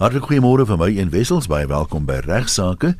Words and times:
Hartlik 0.00 0.30
goeiemôre 0.30 0.64
van 0.64 0.78
my 0.80 0.86
een 0.96 1.10
Wessels 1.12 1.44
baie 1.44 1.66
welkom 1.68 2.06
by 2.08 2.22
Regsake. 2.24 2.94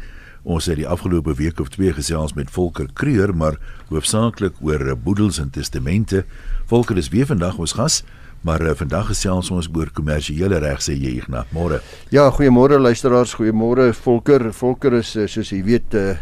Ons 0.44 0.66
het 0.68 0.76
die 0.76 0.84
afgelope 0.84 1.32
week 1.38 1.56
of 1.62 1.70
twee 1.72 1.94
gesels 1.96 2.34
met 2.36 2.50
Volker 2.52 2.90
Kreur, 2.92 3.32
maar 3.32 3.56
hoofsaaklik 3.88 4.58
oor 4.60 4.84
boedels 5.00 5.38
en 5.40 5.48
testamente. 5.48 6.26
Volker 6.68 7.00
is 7.00 7.08
weer 7.08 7.24
vandag 7.30 7.56
ons 7.56 7.72
gas, 7.78 8.02
maar 8.44 8.60
uh, 8.60 8.74
vandag 8.76 9.08
gesels 9.14 9.48
ons 9.48 9.70
oor 9.72 9.88
kommersiële 9.96 10.60
reg 10.60 10.84
sê 10.84 10.92
jy 10.92 11.14
Ignas. 11.22 11.48
Môre. 11.56 11.80
Ja, 12.12 12.26
goeiemôre 12.36 12.76
luisteraars, 12.76 13.32
goeiemôre 13.40 13.94
Volker. 13.96 14.50
Volker 14.52 14.98
is 15.00 15.14
eh, 15.16 15.24
soos 15.24 15.54
jy 15.56 15.62
weet 15.64 15.96
uh, 15.96 16.18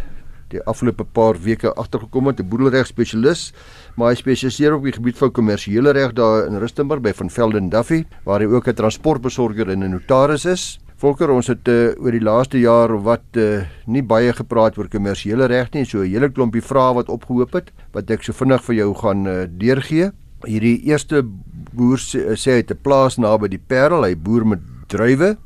die 0.52 0.62
afgelope 0.64 1.04
paar 1.04 1.38
weke 1.42 1.74
agtergekom 1.74 2.24
met 2.24 2.40
'n 2.40 2.48
boedelreg 2.48 2.86
spesialis, 2.86 3.52
maar 3.96 4.08
hy 4.08 4.14
spesialiseer 4.14 4.74
op 4.74 4.84
die 4.84 4.92
gebied 4.92 5.18
van 5.18 5.32
kommersiële 5.32 5.92
reg 5.92 6.12
daar 6.12 6.46
in 6.46 6.58
Rustenburg 6.58 7.00
by 7.00 7.12
Van 7.12 7.30
Velden 7.30 7.68
Duffy, 7.68 8.04
waar 8.24 8.40
hy 8.40 8.46
ook 8.46 8.68
'n 8.68 8.74
transportbesorger 8.74 9.70
en 9.70 9.84
'n 9.84 9.90
notaris 9.90 10.44
is. 10.44 10.78
Volker, 10.98 11.30
ons 11.30 11.46
het 11.46 11.68
uh, 11.68 11.94
oor 12.02 12.10
die 12.10 12.24
laaste 12.26 12.58
jaar 12.58 12.90
wat 13.06 13.36
uh, 13.38 13.62
nie 13.86 14.02
baie 14.02 14.32
gepraat 14.32 14.78
oor 14.78 14.88
kommersiële 14.88 15.46
reg 15.46 15.70
nie, 15.72 15.84
so 15.84 16.02
'n 16.02 16.10
hele 16.10 16.28
klompie 16.28 16.62
vrae 16.62 16.94
wat 16.94 17.08
opgehoop 17.08 17.52
het 17.52 17.70
wat 17.92 18.10
ek 18.10 18.24
so 18.24 18.32
vinnig 18.32 18.64
vir 18.64 18.74
jou 18.74 18.94
gaan 18.94 19.26
uh, 19.26 19.46
deurgee. 19.46 20.10
Hierdie 20.42 20.82
eerste 20.90 21.22
boer 21.22 21.98
sê, 21.98 22.34
sê 22.34 22.50
hy 22.50 22.56
het 22.62 22.72
'n 22.72 22.82
plaas 22.82 23.16
naby 23.16 23.48
die 23.48 23.62
Parel, 23.62 24.02
hy 24.02 24.16
boer 24.16 24.44
met 24.44 24.58
druiwe. 24.88 25.36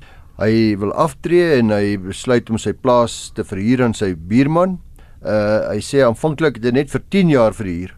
Hy 0.41 0.77
wil 0.81 0.93
aftree 0.97 1.59
en 1.59 1.71
hy 1.71 1.99
besluit 2.01 2.49
om 2.51 2.57
sy 2.57 2.73
plaas 2.73 3.31
te 3.37 3.45
verhuur 3.45 3.85
aan 3.85 3.95
sy 3.95 4.15
buurman. 4.17 4.79
Uh 5.23 5.71
hy 5.71 5.81
sê 5.81 6.03
aanvanklik 6.03 6.59
hy 6.63 6.71
net 6.71 6.91
vir 6.91 7.03
10 7.11 7.31
jaar 7.31 7.55
verhuur. 7.55 7.95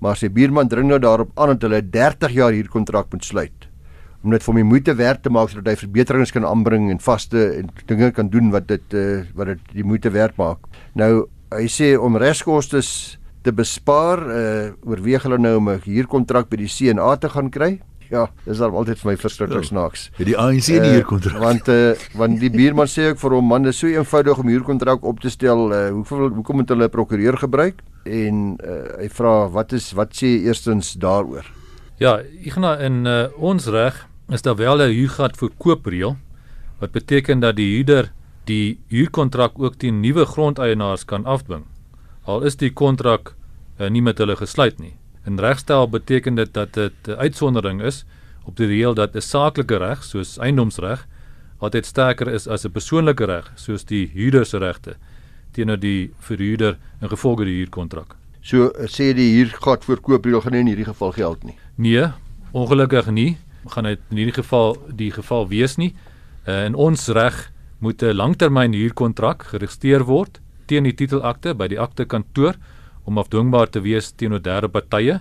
Maar 0.00 0.16
sy 0.16 0.28
buurman 0.28 0.68
dring 0.68 0.88
nou 0.88 0.98
daarop 0.98 1.32
aan 1.36 1.54
dat 1.54 1.62
hulle 1.68 1.82
30 1.82 2.32
jaar 2.32 2.52
huurkontrak 2.52 3.12
moet 3.12 3.24
sluit 3.24 3.70
om 4.20 4.34
dit 4.34 4.44
vir 4.44 4.56
my 4.58 4.64
moeite 4.68 4.94
werd 4.98 5.22
te 5.24 5.32
maak 5.32 5.48
sodat 5.48 5.72
hy 5.72 5.80
verbeterings 5.80 6.32
kan 6.34 6.44
aanbring 6.44 6.90
en 6.92 7.00
vaste 7.00 7.40
en 7.56 7.70
dinge 7.88 8.10
kan 8.16 8.28
doen 8.28 8.50
wat 8.52 8.66
dit 8.68 8.96
uh, 8.96 9.22
wat 9.36 9.54
dit 9.54 9.78
die 9.80 9.86
moeite 9.86 10.12
werd 10.12 10.36
maak. 10.40 10.66
Nou 10.98 11.26
hy 11.54 11.66
sê 11.72 11.94
om 11.98 12.18
reskoste 12.20 12.82
te 13.40 13.52
bespaar, 13.56 14.20
uh, 14.20 14.66
oorweeg 14.84 15.24
hulle 15.24 15.38
nou 15.40 15.56
om 15.56 15.70
'n 15.70 15.80
huurkontrak 15.86 16.50
by 16.50 16.60
die 16.60 16.68
CNA 16.68 17.16
te 17.16 17.28
gaan 17.28 17.50
kry. 17.50 17.80
Ja, 18.10 18.24
dis 18.44 18.58
dan 18.58 18.74
altyd 18.74 18.98
vir 18.98 19.12
my 19.12 19.16
verskriklik 19.20 19.62
ja. 19.62 19.68
snaaks. 19.68 20.08
Het 20.18 20.26
die 20.32 20.36
ANC 20.38 20.68
nie 20.72 20.80
uh, 20.80 20.94
huurkontrak? 20.96 21.36
Want 21.38 21.68
uh, 21.70 21.92
want 22.18 22.40
die 22.42 22.50
buurman 22.50 22.90
sê 22.90 23.12
ook 23.12 23.20
vir 23.22 23.36
hom 23.36 23.46
man, 23.46 23.68
dit 23.68 23.74
is 23.74 23.78
so 23.78 23.86
eenvoudig 23.86 24.40
om 24.42 24.50
huurkontrak 24.50 25.06
op 25.06 25.22
te 25.22 25.30
stel. 25.30 25.68
Uh, 25.70 25.84
hoeveel 25.94 26.26
hoekom 26.40 26.60
moet 26.62 26.74
hulle 26.74 26.88
'n 26.88 26.94
prokureur 26.96 27.38
gebruik? 27.38 27.84
En 28.04 28.58
uh, 28.58 28.82
hy 28.98 29.08
vra 29.14 29.34
wat 29.54 29.72
is 29.78 29.92
wat 29.94 30.16
sê 30.18 30.40
eerstens 30.42 30.96
daaroor? 30.98 31.46
Ja, 32.02 32.18
ek 32.18 32.58
gaan 32.58 32.80
in 32.80 33.06
uh, 33.06 33.28
ons 33.38 33.70
reg 33.70 34.08
is 34.28 34.42
daar 34.42 34.56
wel 34.56 34.82
'n 34.82 34.90
huurgat 34.90 35.36
verkoopreël 35.36 36.16
wat 36.80 36.90
beteken 36.92 37.40
dat 37.40 37.56
die 37.56 37.76
huurder 37.76 38.12
die 38.44 38.80
huurkontrak 38.88 39.58
ook 39.58 39.76
teen 39.78 40.00
nuwe 40.00 40.24
grondeienaars 40.24 41.04
kan 41.04 41.24
afdwing. 41.24 41.64
Al 42.24 42.42
is 42.42 42.56
die 42.56 42.72
kontrak 42.72 43.34
uh, 43.78 43.88
nie 43.88 44.02
met 44.02 44.18
hulle 44.18 44.36
gesluit 44.36 44.78
nie. 44.78 44.96
In 45.24 45.38
regstel 45.38 45.88
beteken 45.88 46.34
dit 46.34 46.54
dat 46.54 46.72
dit 46.72 46.92
'n 47.06 47.18
uitsondering 47.18 47.82
is 47.82 48.04
op 48.44 48.56
die 48.56 48.66
reël 48.66 48.94
dat 48.94 49.14
'n 49.14 49.20
saaklike 49.20 49.76
reg 49.76 50.04
soos 50.04 50.38
eiendomsreg 50.38 51.06
altyd 51.58 51.86
sterker 51.86 52.28
is 52.28 52.48
as 52.48 52.64
'n 52.64 52.72
persoonlike 52.72 53.24
reg 53.24 53.52
soos 53.54 53.84
die 53.84 54.10
huurder 54.14 54.46
se 54.46 54.58
regte 54.58 54.96
teenoor 55.52 55.78
die 55.78 56.12
verhuurder 56.18 56.78
in 57.00 57.08
gevolge 57.08 57.44
die 57.44 57.56
huurkontrak. 57.56 58.16
So 58.40 58.70
sê 58.88 59.12
die 59.14 59.34
huurgat 59.36 59.84
voorkoopreël 59.84 60.40
gaan 60.40 60.52
nie 60.52 60.60
in 60.60 60.66
hierdie 60.66 60.88
geval 60.88 61.12
geld 61.12 61.44
nie. 61.44 61.56
Nee, 61.76 62.06
ongelukkig 62.52 63.10
nie. 63.10 63.36
Gaan 63.66 63.84
dit 63.84 64.00
in 64.10 64.16
hierdie 64.16 64.38
geval 64.42 64.78
die 64.88 65.10
geval 65.10 65.48
wees 65.48 65.76
nie. 65.76 65.94
Uh, 66.48 66.64
in 66.64 66.74
ons 66.74 67.08
reg 67.08 67.52
moet 67.78 68.02
'n 68.02 68.16
langtermyn 68.16 68.72
huurkontrak 68.72 69.42
geregistreer 69.42 70.04
word 70.04 70.40
teen 70.66 70.84
die 70.84 70.94
titelakte 70.94 71.54
by 71.54 71.68
die 71.68 71.80
akte 71.80 72.04
kantoor 72.04 72.54
om 73.10 73.18
afdwingbaar 73.18 73.70
te 73.74 73.82
wees 73.82 74.12
teenoor 74.14 74.42
derde 74.42 74.70
partye. 74.70 75.20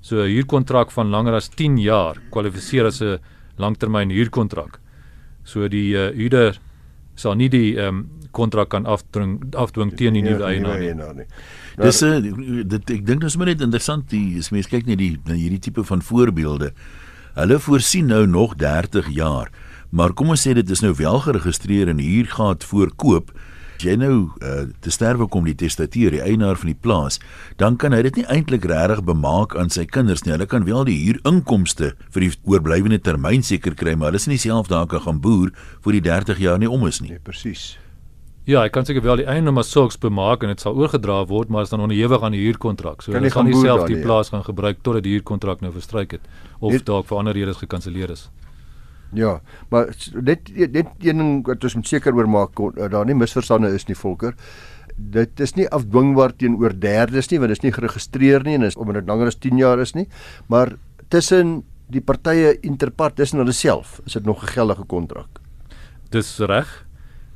So 0.00 0.22
'n 0.22 0.28
huurkontrak 0.28 0.90
van 0.90 1.10
langer 1.10 1.34
as 1.34 1.48
10 1.48 1.78
jaar 1.78 2.20
kwalifiseer 2.30 2.86
as 2.86 3.00
'n 3.00 3.18
langtermyn 3.56 4.10
huurkontrak. 4.10 4.80
So 5.44 5.68
die 5.68 5.94
uh, 5.94 6.10
huurder 6.14 6.58
sal 7.14 7.34
nie 7.34 7.48
die 7.48 7.76
ehm 7.76 7.88
um, 7.88 8.08
kontrak 8.32 8.70
kan 8.70 8.86
afdwing 8.86 9.54
afdwing 9.54 9.96
teen 9.96 10.14
die 10.14 10.22
nuwe 10.22 10.44
eienaar 10.44 10.78
nie. 10.78 10.94
nie. 10.94 11.26
Dis 11.76 12.02
'n 12.02 12.06
uh, 12.06 12.64
dit 12.64 12.90
ek 12.90 13.06
dink 13.06 13.20
dit 13.20 13.28
is 13.28 13.36
maar 13.36 13.46
net 13.46 13.60
interessant 13.60 14.10
die 14.10 14.38
as 14.38 14.50
mens 14.50 14.66
kyk 14.66 14.86
net 14.86 14.98
die 14.98 15.18
na 15.24 15.34
hierdie 15.34 15.60
tipe 15.60 15.84
van 15.84 16.02
voorbeelde. 16.02 16.72
Hulle 17.34 17.58
voorsien 17.58 18.06
nou 18.06 18.26
nog 18.26 18.54
30 18.56 19.08
jaar. 19.08 19.50
Maar 19.90 20.12
kom 20.12 20.28
ons 20.30 20.40
sê 20.46 20.54
dit 20.54 20.70
is 20.70 20.80
nou 20.80 20.94
wel 20.96 21.18
geregistreer 21.20 21.88
en 21.88 21.98
hier 21.98 22.26
gaan 22.26 22.56
voorkoop 23.72 23.82
jy 23.82 23.96
nou 23.96 24.30
uh, 24.42 24.68
te 24.80 24.90
sterwe 24.90 25.28
kom 25.28 25.44
die 25.44 25.54
testateur, 25.54 26.12
die 26.12 26.22
eienaar 26.22 26.56
van 26.56 26.72
die 26.72 26.78
plaas, 26.78 27.18
dan 27.58 27.76
kan 27.76 27.92
hy 27.92 28.02
dit 28.02 28.16
nie 28.16 28.26
eintlik 28.28 28.64
regtig 28.64 29.04
bemaak 29.04 29.56
aan 29.56 29.70
sy 29.70 29.84
kinders 29.84 30.24
nie. 30.24 30.32
Hulle 30.32 30.46
kan 30.46 30.64
wel 30.64 30.84
die 30.84 30.98
huurinkomste 31.06 31.94
vir 32.10 32.20
die 32.20 32.32
oorblywende 32.44 33.00
termyn 33.00 33.42
seker 33.42 33.74
kry, 33.74 33.94
maar 33.94 34.12
hulle 34.12 34.20
is 34.20 34.28
nie 34.28 34.38
self 34.38 34.68
daar 34.68 34.86
kan 34.86 35.00
gaan 35.00 35.20
boer 35.20 35.52
vir 35.84 35.92
die 35.92 36.02
30 36.02 36.38
jaar 36.38 36.58
nie 36.58 36.68
om 36.70 36.86
is 36.86 37.00
nie. 37.00 37.10
Nee, 37.10 37.22
presies. 37.22 37.76
Ja, 38.44 38.64
ek 38.64 38.72
kan 38.74 38.84
seker 38.84 39.02
wel 39.02 39.20
die 39.22 39.26
eienaar 39.30 39.54
maar 39.54 39.66
sulks 39.66 39.98
bemaak 40.02 40.42
en 40.42 40.50
dit 40.50 40.60
sal 40.60 40.74
oorgedra 40.74 41.20
word, 41.30 41.48
maar 41.48 41.62
as 41.62 41.70
dan 41.70 41.84
onderhewig 41.84 42.22
aan 42.22 42.34
die 42.34 42.42
huurkontrak. 42.42 43.02
So 43.02 43.14
hulle 43.14 43.30
kan 43.30 43.46
nie 43.46 43.54
self 43.54 43.86
die 43.86 44.00
plaas 44.02 44.32
gaan 44.34 44.42
gebruik 44.42 44.82
totdat 44.82 45.06
die 45.06 45.14
huurkontrak 45.14 45.62
nou 45.62 45.70
verstryk 45.74 46.18
het 46.18 46.32
of 46.58 46.82
dalk 46.82 47.06
vir 47.06 47.20
ander 47.20 47.38
redes 47.38 47.62
gekanselleer 47.62 48.10
is. 48.10 48.28
Ja, 49.12 49.40
maar 49.68 49.90
net 50.14 50.48
net 50.72 50.86
een 51.04 51.18
ding 51.18 51.32
wat 51.46 51.64
ons 51.64 51.74
moet 51.74 51.88
seker 51.88 52.14
oor 52.16 52.28
maak 52.28 52.60
daar 52.76 53.04
nie 53.04 53.16
misverstande 53.16 53.68
is 53.76 53.84
nie 53.88 53.96
Volker. 53.96 54.34
Dit 54.96 55.40
is 55.40 55.54
nie 55.56 55.68
afdwingbaar 55.68 56.32
teenoor 56.36 56.72
derdes 56.78 57.28
nie 57.30 57.38
want 57.38 57.52
dit 57.52 57.58
is 57.58 57.64
nie 57.64 57.74
geregistreer 57.76 58.44
nie 58.46 58.56
en 58.56 58.64
is 58.68 58.76
omdat 58.76 59.02
dit 59.02 59.12
langer 59.12 59.32
as 59.32 59.36
10 59.36 59.60
jaar 59.60 59.80
is 59.80 59.92
nie, 59.94 60.06
maar 60.48 60.76
tussen 61.08 61.62
die 61.92 62.00
partye 62.00 62.54
interpart 62.64 63.18
tussen 63.20 63.42
hulle 63.42 63.52
self 63.52 64.00
is 64.06 64.16
dit 64.16 64.24
nog 64.24 64.42
'n 64.42 64.54
geldige 64.54 64.84
kontrak. 64.84 65.40
Dis 66.10 66.38
reg. 66.38 66.86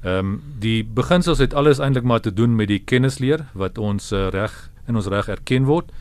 Ehm 0.02 0.18
um, 0.18 0.42
die 0.58 0.84
beginsels 0.84 1.38
het 1.38 1.54
alles 1.54 1.78
eintlik 1.78 2.04
maar 2.04 2.20
te 2.20 2.32
doen 2.32 2.56
met 2.56 2.68
die 2.68 2.78
kennisleer 2.78 3.46
wat 3.52 3.78
ons 3.78 4.12
uh, 4.12 4.28
reg 4.28 4.70
in 4.86 4.96
ons 4.96 5.06
reg 5.06 5.28
erken 5.28 5.64
word. 5.64 5.92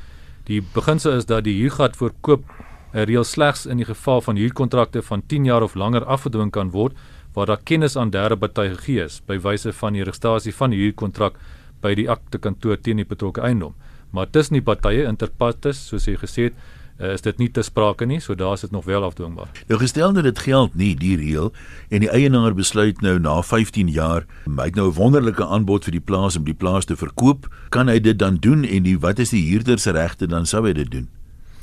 Die 0.45 0.61
beginsel 0.73 1.11
is 1.17 1.25
dat 1.25 1.43
die 1.43 1.55
huurgat 1.61 1.95
voorkoop 1.95 2.43
'n 2.43 2.74
reël 3.03 3.23
slegs 3.23 3.65
in 3.65 3.77
die 3.77 3.85
geval 3.85 4.21
van 4.21 4.35
huurkontrakte 4.35 5.01
van 5.01 5.23
10 5.27 5.45
jaar 5.45 5.63
of 5.63 5.75
langer 5.75 6.05
afgedwing 6.05 6.51
kan 6.51 6.71
word 6.71 6.95
waar 7.33 7.45
daar 7.45 7.63
kennis 7.63 7.95
aan 7.95 8.09
derde 8.09 8.37
party 8.37 8.69
gegee 8.71 9.03
is 9.03 9.21
by 9.27 9.39
wyse 9.39 9.73
van 9.73 9.93
die 9.93 10.03
registrasie 10.03 10.55
van 10.55 10.71
die 10.71 10.79
huurkontrak 10.79 11.35
by 11.83 11.91
die 11.95 12.07
akte 12.09 12.39
kantoor 12.39 12.79
teen 12.81 13.01
die 13.01 13.07
betrokke 13.07 13.43
eiendom. 13.43 13.75
Maar 14.15 14.29
tussen 14.31 14.55
die 14.55 14.63
partye 14.63 15.03
interpartes, 15.09 15.81
soos 15.89 16.07
jy 16.07 16.15
gesê 16.21 16.47
het, 16.49 16.59
uh, 16.99 17.11
is 17.11 17.25
dit 17.25 17.41
nie 17.41 17.49
te 17.51 17.63
sprake 17.65 18.07
nie, 18.07 18.21
so 18.23 18.35
daar 18.39 18.55
is 18.55 18.63
dit 18.63 18.71
nog 18.71 18.85
wel 18.87 19.03
afdwingbaar. 19.03 19.51
Nou 19.67 19.79
gestel 19.81 20.15
dat 20.15 20.23
dit 20.23 20.39
geld 20.39 20.77
nie 20.79 20.93
die 20.95 21.17
reël 21.19 21.51
en 21.89 22.05
die 22.05 22.11
eienaar 22.11 22.55
besluit 22.55 23.01
nou 23.03 23.17
na 23.19 23.41
15 23.43 23.91
jaar, 23.91 24.23
hy 24.47 24.69
het 24.69 24.79
nou 24.79 24.87
'n 24.87 24.95
wonderlike 24.95 25.43
aanbod 25.43 25.83
vir 25.83 25.99
die 25.99 26.05
plaas 26.05 26.37
om 26.37 26.45
die 26.45 26.55
plaas 26.55 26.85
te 26.85 26.95
verkoop, 26.95 27.51
kan 27.69 27.87
hy 27.87 27.99
dit 27.99 28.17
dan 28.17 28.37
doen 28.39 28.63
en 28.63 28.83
die 28.83 28.97
wat 28.97 29.19
is 29.19 29.35
die 29.35 29.43
huurder 29.51 29.79
se 29.79 29.91
regte 29.91 30.27
dan 30.27 30.45
sou 30.45 30.65
hy 30.65 30.73
dit 30.73 30.91
doen? 30.91 31.09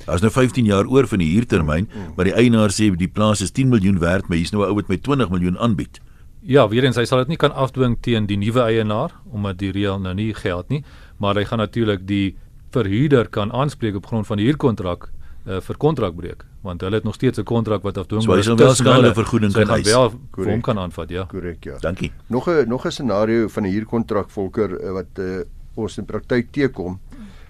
As 0.07 0.21
nou 0.21 0.31
15 0.31 0.65
jaar 0.65 0.87
oor 0.87 1.07
van 1.07 1.19
die 1.19 1.33
huurtermyn, 1.35 1.89
maar 2.17 2.25
die 2.25 2.35
eienaar 2.35 2.71
sê 2.71 2.91
die 2.97 3.09
plaas 3.09 3.41
is 3.41 3.51
10 3.51 3.69
miljoen 3.69 3.99
werd, 3.99 4.29
maar 4.29 4.39
hier's 4.39 4.53
nou 4.53 4.63
'n 4.65 4.69
ou 4.69 4.75
wat 4.75 4.89
met 4.89 5.03
20 5.03 5.31
miljoen 5.31 5.59
aanbied. 5.59 6.01
Ja, 6.43 6.69
weer 6.69 6.85
eens 6.85 6.97
hy 6.97 7.05
sal 7.05 7.19
dit 7.19 7.29
nie 7.29 7.37
kan 7.37 7.53
afdwing 7.55 7.97
teen 8.01 8.27
die 8.27 8.37
nuwe 8.37 8.61
eienaar 8.61 9.13
omdat 9.31 9.59
die 9.59 9.71
reël 9.71 10.01
nou 10.01 10.15
nie 10.15 10.35
geld 10.35 10.69
nie, 10.69 10.85
maar 11.19 11.35
hy 11.35 11.45
gaan 11.45 11.59
natuurlik 11.59 12.07
die 12.07 12.37
verhuurder 12.71 13.29
kan 13.29 13.53
aanspreek 13.53 13.95
op 13.95 14.07
grond 14.07 14.27
van 14.27 14.37
die 14.37 14.47
huurkontrak 14.47 15.11
uh, 15.47 15.61
vir 15.61 15.77
kontrakbreuk 15.77 16.47
want 16.63 16.81
hulle 16.81 16.95
het 16.95 17.05
nog 17.05 17.15
steeds 17.15 17.39
'n 17.39 17.45
kontrak 17.45 17.83
wat 17.83 17.99
afdwingbaar 17.99 18.39
is. 18.39 18.45
So 18.45 18.53
hy 18.53 18.59
sal 18.59 18.67
wel 18.67 18.75
skade 18.75 19.15
vergoeding 19.15 19.53
kan 19.53 19.69
hy 19.69 19.83
wel 19.83 20.13
hom 20.31 20.61
kan 20.61 20.79
aanvat, 20.79 21.09
ja. 21.11 21.25
Korrek, 21.25 21.65
ja. 21.65 21.79
Dankie. 21.79 22.13
Nog 22.27 22.49
'n 22.49 22.69
nog 22.69 22.87
'n 22.87 22.91
scenario 22.91 23.49
van 23.49 23.63
'n 23.63 23.71
huurkontrak 23.71 24.31
volker 24.31 24.71
uh, 24.85 24.93
wat 24.93 25.19
uh, 25.19 25.43
ons 25.75 25.99
in 25.99 26.05
praktyk 26.05 26.53
teekom. 26.53 27.01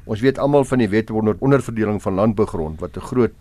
Ons 0.05 0.21
weet 0.21 0.39
almal 0.39 0.65
van 0.67 0.79
die 0.83 0.89
wet 0.91 1.11
onder 1.11 1.37
onderverdeling 1.39 2.03
van 2.03 2.15
landbougrond 2.19 2.81
wat 2.81 2.97
'n 2.97 3.07
groot 3.11 3.33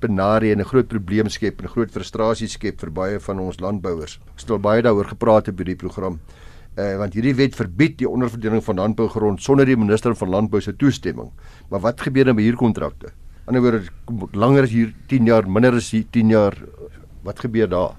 benarie 0.00 0.52
en 0.52 0.60
'n 0.60 0.64
groot 0.64 0.88
probleem 0.88 1.28
skep 1.28 1.62
en 1.62 1.68
groot 1.68 1.90
frustrasie 1.90 2.48
skep 2.48 2.80
vir 2.80 2.90
baie 2.90 3.20
van 3.20 3.38
ons 3.38 3.60
landbouers. 3.60 4.20
Ons 4.32 4.42
het 4.42 4.50
al 4.50 4.58
baie 4.58 4.82
daaroor 4.82 5.08
gepraat 5.08 5.48
op 5.48 5.56
hierdie 5.56 5.76
program. 5.76 6.20
Eh 6.76 6.92
uh, 6.92 6.98
want 6.98 7.14
hierdie 7.14 7.34
wet 7.34 7.54
verbied 7.54 7.98
die 7.98 8.08
onderverdeling 8.08 8.64
van 8.64 8.76
landbougrond 8.76 9.42
sonder 9.42 9.66
die 9.66 9.76
minister 9.76 10.14
van 10.14 10.28
landbou 10.28 10.60
se 10.60 10.76
toestemming. 10.76 11.30
Maar 11.70 11.80
wat 11.80 12.00
gebeur 12.00 12.24
dan 12.24 12.36
by 12.36 12.42
huurkontrakte? 12.42 13.06
Aan 13.46 13.54
die 13.54 13.62
ander 13.62 13.92
woord 14.04 14.34
langer 14.34 14.62
as 14.62 14.70
hier 14.70 14.94
10 15.06 15.26
jaar, 15.26 15.48
minder 15.48 15.72
as 15.74 15.94
10 16.10 16.28
jaar, 16.28 16.54
wat 17.22 17.38
gebeur 17.40 17.68
daar? 17.68 17.96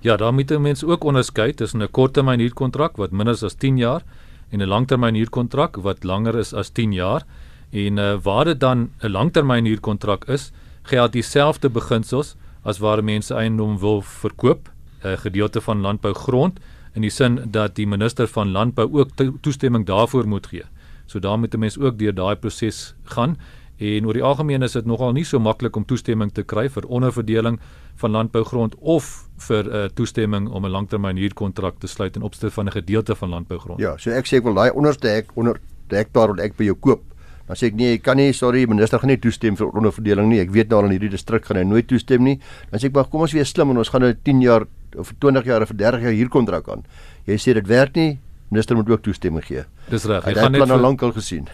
Ja, 0.00 0.16
daar 0.16 0.32
moet 0.32 0.58
mense 0.58 0.86
ook 0.86 1.04
onderskei 1.04 1.52
tussen 1.54 1.82
'n 1.82 1.90
korttermyn 1.90 2.40
huurkontrak 2.40 2.96
wat 2.96 3.10
minder 3.10 3.44
as 3.44 3.54
10 3.54 3.76
jaar 3.76 4.02
en 4.50 4.62
'n 4.62 4.68
langtermyn 4.68 5.14
huurkontrak 5.14 5.76
wat 5.76 6.04
langer 6.04 6.38
is 6.38 6.52
as 6.52 6.70
10 6.70 6.92
jaar 6.92 7.22
en 7.70 7.98
uh, 7.98 8.18
waar 8.22 8.44
dit 8.44 8.60
dan 8.60 8.90
'n 9.00 9.10
langtermyn 9.10 9.64
huurkontrak 9.64 10.24
is, 10.24 10.52
geld 10.82 11.12
dieselfde 11.12 11.70
beginsels 11.70 12.36
as 12.62 12.78
waar 12.78 13.04
mense 13.04 13.34
eiendom 13.34 13.78
wil 13.78 14.02
verkoop 14.02 14.70
'n 15.02 15.16
gedeelte 15.16 15.60
van 15.60 15.80
landbougrond 15.80 16.58
in 16.94 17.02
die 17.02 17.10
sin 17.10 17.40
dat 17.50 17.74
die 17.74 17.86
minister 17.86 18.26
van 18.26 18.50
landbou 18.50 18.88
ook 18.92 19.10
to 19.14 19.32
toestemming 19.40 19.86
daarvoor 19.86 20.26
moet 20.28 20.46
gee. 20.46 20.64
So 21.06 21.18
daar 21.18 21.38
moet 21.38 21.54
'n 21.54 21.58
mens 21.58 21.78
ook 21.78 21.98
deur 21.98 22.14
daai 22.14 22.36
proses 22.36 22.94
gaan 23.04 23.36
en 23.80 24.06
oor 24.06 24.16
die 24.16 24.24
algemeen 24.24 24.62
is 24.62 24.76
dit 24.76 24.88
nogal 24.88 25.14
nie 25.16 25.24
so 25.24 25.40
maklik 25.40 25.76
om 25.76 25.86
toestemming 25.88 26.32
te 26.36 26.44
kry 26.44 26.66
vir 26.68 26.86
onderverdeling 26.88 27.56
van 28.02 28.12
landbougrond 28.16 28.76
of 28.80 29.08
vir 29.48 29.64
'n 29.64 29.74
uh, 29.74 29.88
toestemming 29.94 30.48
om 30.48 30.66
'n 30.66 30.70
langtermyn 30.70 31.16
huurkontrak 31.16 31.80
te 31.80 31.86
sluit 31.86 32.16
in 32.16 32.22
opstel 32.22 32.50
van 32.50 32.66
'n 32.66 32.72
gedeelte 32.72 33.14
van 33.14 33.28
landbougrond. 33.28 33.80
Ja, 33.80 33.96
so 33.96 34.10
ek 34.10 34.26
sê 34.26 34.36
ek 34.36 34.44
wil 34.44 34.54
daai 34.54 34.70
onderste 34.70 35.08
hek 35.08 35.30
onder 35.34 35.60
hektaar 35.88 36.28
wat 36.28 36.40
ek 36.40 36.56
by 36.56 36.64
jou 36.64 36.74
koop. 36.74 37.02
Dan 37.46 37.56
sê 37.56 37.66
ek 37.66 37.74
nee, 37.74 37.94
ek 37.94 38.02
kan 38.02 38.16
nie, 38.16 38.32
sorry, 38.32 38.66
minister 38.66 38.98
gaan 38.98 39.08
nie 39.08 39.18
toestem 39.18 39.56
vir 39.56 39.66
onderverdeling 39.66 40.28
nie. 40.28 40.40
Ek 40.40 40.50
weet 40.50 40.68
nou 40.68 40.78
al 40.80 40.84
in 40.84 40.90
hierdie 40.90 41.10
distrik 41.10 41.44
gaan 41.44 41.56
hy 41.56 41.64
nooit 41.64 41.86
toestem 41.86 42.22
nie. 42.22 42.38
Dan 42.70 42.80
sê 42.80 42.84
ek 42.84 42.94
maar 42.94 43.08
kom 43.10 43.20
ons 43.20 43.32
wees 43.32 43.50
slim 43.50 43.70
en 43.70 43.78
ons 43.78 43.88
gaan 43.88 44.02
nou 44.02 44.12
10 44.14 44.42
jaar 44.42 44.66
of 44.96 45.12
20 45.18 45.44
jaar 45.44 45.62
of 45.62 45.72
30 45.74 46.00
jaar 46.00 46.12
huurkontrak 46.12 46.68
aan. 46.68 46.84
Jy 47.26 47.36
sê 47.36 47.54
dit 47.54 47.66
werk 47.66 47.96
nie, 47.96 48.18
minister 48.50 48.76
moet 48.76 48.90
ook 48.90 49.02
toestemming 49.02 49.44
gee. 49.44 49.64
Dis 49.90 50.04
reg. 50.04 50.26
Ek 50.26 50.36
gaan 50.36 50.52
net 50.52 50.68
nou 50.68 50.78
lankal 50.78 51.12
gesien. 51.12 51.48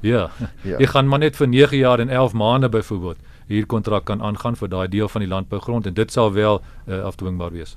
Ja. 0.00 0.30
ja. 0.70 0.78
Jy 0.78 0.86
gaan 0.86 1.08
maar 1.08 1.18
net 1.18 1.36
vir 1.36 1.48
9 1.48 1.76
jaar 1.76 2.00
en 2.00 2.08
11 2.08 2.32
maande 2.32 2.68
byvoorbeeld 2.68 3.18
hier 3.50 3.66
kontrak 3.66 4.04
kan 4.06 4.22
aangaan 4.22 4.56
vir 4.56 4.68
daai 4.70 4.88
deel 4.88 5.08
van 5.10 5.24
die 5.24 5.30
landbougrond 5.30 5.86
en 5.86 5.94
dit 5.94 6.12
sal 6.12 6.32
wel 6.32 6.60
uh, 6.86 7.00
afdwingbaar 7.08 7.50
wees. 7.50 7.76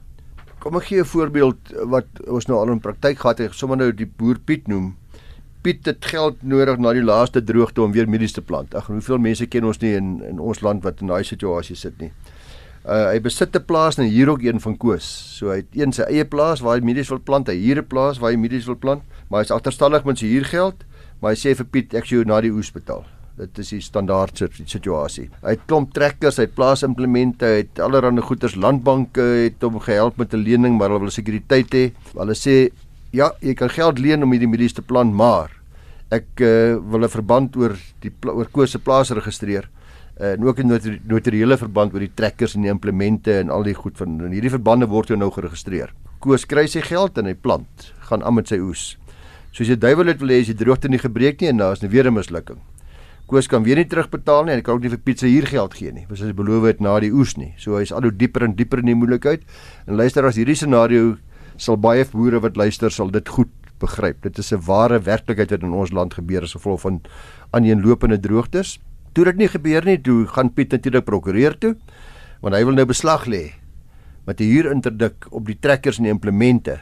Kom 0.61 0.77
ek 0.77 0.85
gee 0.91 1.01
'n 1.01 1.05
voorbeeld 1.05 1.73
wat 1.89 2.05
ons 2.27 2.45
nou 2.45 2.59
al 2.59 2.71
in 2.71 2.79
praktyk 2.79 3.19
gehad 3.19 3.37
het, 3.41 3.53
sommer 3.53 3.77
nou 3.77 3.91
die 3.91 4.05
boer 4.05 4.37
Piet 4.39 4.67
noem. 4.67 4.95
Piet 5.61 5.85
het 5.85 6.05
geld 6.05 6.43
nodig 6.43 6.77
na 6.77 6.93
die 6.93 7.03
laaste 7.03 7.43
droogte 7.43 7.81
om 7.81 7.91
weer 7.91 8.07
mielies 8.07 8.31
te 8.31 8.41
plant. 8.41 8.75
Ag, 8.75 8.87
hoeveel 8.87 9.17
mense 9.17 9.47
ken 9.47 9.65
ons 9.65 9.79
nie 9.79 9.95
in 9.95 10.21
in 10.21 10.39
ons 10.39 10.61
land 10.61 10.83
wat 10.83 11.01
in 11.01 11.07
daai 11.07 11.23
situasie 11.23 11.75
sit 11.75 11.99
nie. 11.99 12.11
Uh, 12.85 13.09
hy 13.09 13.19
besit 13.19 13.55
'n 13.55 13.65
plaas 13.65 13.97
en 13.97 14.05
hier 14.05 14.29
ook 14.29 14.43
een 14.43 14.59
van 14.59 14.77
Koos. 14.77 15.03
So 15.37 15.49
hy 15.49 15.55
het 15.55 15.71
een 15.71 15.91
sy 15.91 16.03
eie 16.03 16.25
plaas 16.25 16.59
waar 16.59 16.77
hy 16.77 16.83
mielies 16.83 17.09
wil 17.09 17.19
plant, 17.19 17.47
hy 17.47 17.57
huur 17.57 17.81
'n 17.81 17.87
plaas 17.87 18.19
waar 18.19 18.31
hy 18.31 18.37
mielies 18.37 18.65
wil 18.65 18.75
plant, 18.75 19.01
maar 19.29 19.39
hy's 19.41 19.51
agterstallig 19.51 20.03
met 20.05 20.17
sy 20.17 20.27
huurgeld 20.27 20.85
maar 21.23 21.31
hy 21.31 21.39
sê 21.39 21.53
vir 21.55 21.67
Piet 21.71 21.93
ek 21.95 22.09
sou 22.09 22.25
na 22.27 22.41
die 22.43 22.51
oes 22.51 22.67
betaal. 22.75 23.05
Dit 23.39 23.57
is 23.63 23.69
die 23.71 23.81
standaard 23.81 24.37
situasie. 24.69 25.29
Hy 25.41 25.55
het 25.55 25.63
klomp 25.69 25.93
trekkers, 25.95 26.35
hy 26.37 26.49
het 26.49 26.53
plaasimplemente, 26.57 27.47
hy 27.47 27.61
het 27.63 27.79
allerlei 27.81 28.21
goederes, 28.21 28.57
landbanke 28.59 29.23
het 29.47 29.63
hom 29.63 29.79
gehelp 29.79 30.19
met 30.19 30.35
'n 30.35 30.43
lening, 30.43 30.75
maar 30.77 30.91
hulle 30.91 31.07
wil 31.07 31.15
sekuriteit 31.15 31.71
hê. 31.71 31.85
Hulle 32.13 32.35
sê 32.35 32.69
ja, 33.11 33.31
jy 33.41 33.55
kan 33.55 33.69
geld 33.69 33.99
leen 33.99 34.23
om 34.23 34.31
hierdie 34.31 34.51
medies 34.51 34.73
te 34.73 34.81
plan, 34.81 35.15
maar 35.15 35.49
ek 36.11 36.41
uh, 36.41 36.75
wil 36.91 37.05
'n 37.05 37.09
verband 37.09 37.55
oor 37.55 37.77
die 38.01 38.11
oor 38.27 38.49
Koos 38.51 38.71
se 38.71 38.79
plaas 38.79 39.09
registreer 39.09 39.69
uh, 40.19 40.33
en 40.33 40.43
ook 40.43 40.59
'n 40.59 40.99
notariële 41.07 41.57
verband 41.57 41.93
oor 41.93 41.99
die 41.99 42.13
trekkers 42.13 42.55
en 42.55 42.61
die 42.61 42.69
implemente 42.69 43.39
en 43.39 43.49
al 43.49 43.63
die 43.63 43.73
goed 43.73 43.97
van 43.97 44.19
en 44.21 44.31
hierdie 44.31 44.53
verbande 44.53 44.87
word 44.87 45.09
nou 45.09 45.31
geregistreer. 45.31 45.93
Koos 46.19 46.45
kry 46.45 46.67
sy 46.67 46.81
geld 46.81 47.17
en 47.17 47.25
hy 47.25 47.33
plant, 47.33 47.93
gaan 48.09 48.23
aan 48.23 48.35
met 48.35 48.47
sy 48.47 48.59
oes. 48.59 48.97
Soos 49.53 49.69
die 49.69 49.77
duiwel 49.77 50.09
het 50.09 50.17
wil 50.17 50.31
hê 50.33 50.39
as 50.41 50.47
die 50.49 50.57
droogte 50.57 50.89
nie 50.89 50.97
gebreek 50.97 51.41
nie 51.41 51.51
en 51.51 51.59
daar 51.61 51.75
is 51.75 51.83
'n 51.83 51.85
nou 51.85 51.93
weer 51.93 52.07
'n 52.09 52.13
mislukking. 52.13 52.57
Koos 53.27 53.47
kan 53.47 53.63
weer 53.63 53.75
nie 53.75 53.85
terugbetaal 53.85 54.45
nie 54.45 54.51
en 54.51 54.57
hy 54.57 54.63
kan 54.63 54.75
ook 54.75 54.81
nie 54.81 54.89
vir 54.89 54.97
Piet 54.97 55.19
se 55.19 55.27
huurgeld 55.27 55.73
gee 55.73 55.91
nie. 55.91 56.05
Want 56.09 56.19
hy 56.19 56.33
beloof 56.33 56.63
het 56.63 56.81
na 56.81 56.99
die 56.99 57.11
oes 57.11 57.37
nie. 57.37 57.53
So 57.57 57.77
hy's 57.77 57.91
al 57.91 58.01
hoe 58.01 58.11
dieper 58.11 58.43
en 58.43 58.55
dieper 58.55 58.79
in 58.79 58.85
die 58.85 58.95
moeilikheid. 58.95 59.43
En 59.87 59.95
luister 59.95 60.25
as 60.25 60.35
hierdie 60.35 60.55
scenario 60.55 61.17
sal 61.55 61.77
baie 61.77 62.03
boere 62.05 62.39
wat 62.39 62.57
luister 62.57 62.91
sal 62.91 63.11
dit 63.11 63.29
goed 63.29 63.49
begryp. 63.79 64.21
Dit 64.23 64.39
is 64.39 64.51
'n 64.51 64.65
ware 64.65 64.99
werklikheid 64.99 65.51
wat 65.51 65.61
in 65.61 65.71
ons 65.71 65.91
land 65.91 66.13
gebeur 66.13 66.41
as 66.41 66.53
gevolg 66.53 66.81
van 66.81 67.01
aaneenlopende 67.51 68.19
droogtes. 68.19 68.79
Toe 69.13 69.25
dit 69.25 69.37
nie 69.37 69.47
gebeur 69.47 69.85
nie, 69.85 70.01
toe 70.01 70.25
gaan 70.25 70.53
Piet 70.53 70.71
natuurlik 70.71 71.05
prokureur 71.05 71.57
toe 71.57 71.75
want 72.41 72.55
hy 72.55 72.65
wil 72.65 72.75
nou 72.75 72.85
beslag 72.85 73.25
lê 73.25 73.53
met 74.25 74.39
'n 74.39 74.43
huurinterdik 74.43 75.27
op 75.31 75.45
die 75.45 75.57
trekkers 75.59 75.97
en 75.97 76.03
die 76.03 76.11
implemente 76.11 76.79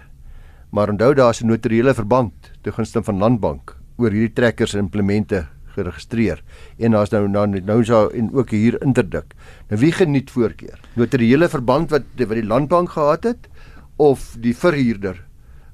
Maar 0.72 0.90
onthou 0.90 1.14
daar's 1.14 1.42
'n 1.42 1.48
notariële 1.48 1.94
verband 1.94 2.52
te 2.62 2.72
gunste 2.72 3.04
van 3.04 3.18
Landbank 3.18 3.76
oor 3.98 4.12
hierdie 4.12 4.34
trekkers 4.34 4.74
en 4.74 4.80
implemente 4.80 5.48
geregistreer. 5.76 6.44
En 6.78 6.92
daar's 6.92 7.12
nou 7.12 7.28
nou 7.28 7.46
nou 7.48 7.84
so 7.84 8.08
en 8.08 8.32
ook 8.34 8.50
hier 8.50 8.82
interdik. 8.82 9.34
Nou 9.70 9.80
wie 9.82 9.92
geniet 9.92 10.32
voorkeur? 10.32 10.80
Notariële 10.96 11.50
verband 11.50 11.90
wat 11.90 12.04
wat 12.18 12.38
die 12.38 12.48
Landbank 12.48 12.90
gehad 12.90 13.24
het 13.24 13.50
of 13.98 14.36
die 14.40 14.56
verhuurder 14.56 15.20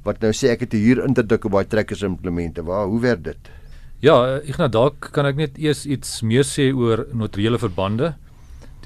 wat 0.07 0.21
nou 0.23 0.31
sê 0.31 0.53
ek 0.53 0.59
het 0.67 0.75
hier 0.77 1.03
interdik 1.03 1.45
op 1.45 1.51
baie 1.57 1.67
trekkers 1.67 2.01
en 2.01 2.15
implemente. 2.15 2.63
Waar 2.63 2.87
hoe 2.87 3.01
werk 3.03 3.23
dit? 3.23 3.49
Ja, 3.99 4.37
ek 4.37 4.59
nou 4.61 4.69
dalk 4.69 5.09
kan 5.11 5.25
ek 5.25 5.35
net 5.39 5.57
eers 5.57 5.85
iets 5.85 6.21
meer 6.21 6.45
sê 6.47 6.69
oor 6.71 7.07
notariële 7.11 7.59
verbande. 7.59 8.13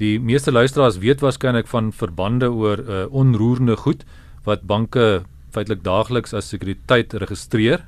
Die 0.00 0.16
meeste 0.18 0.50
luisteraars 0.50 0.98
weet 0.98 1.22
waarskynlik 1.22 1.68
van 1.70 1.92
verbande 1.94 2.48
oor 2.50 2.80
uh, 2.80 3.04
onroerende 3.12 3.76
goed 3.76 4.06
wat 4.48 4.64
banke 4.66 5.22
feitelik 5.52 5.82
daagliks 5.84 6.34
as 6.34 6.50
sekuriteit 6.52 7.14
registreer. 7.22 7.84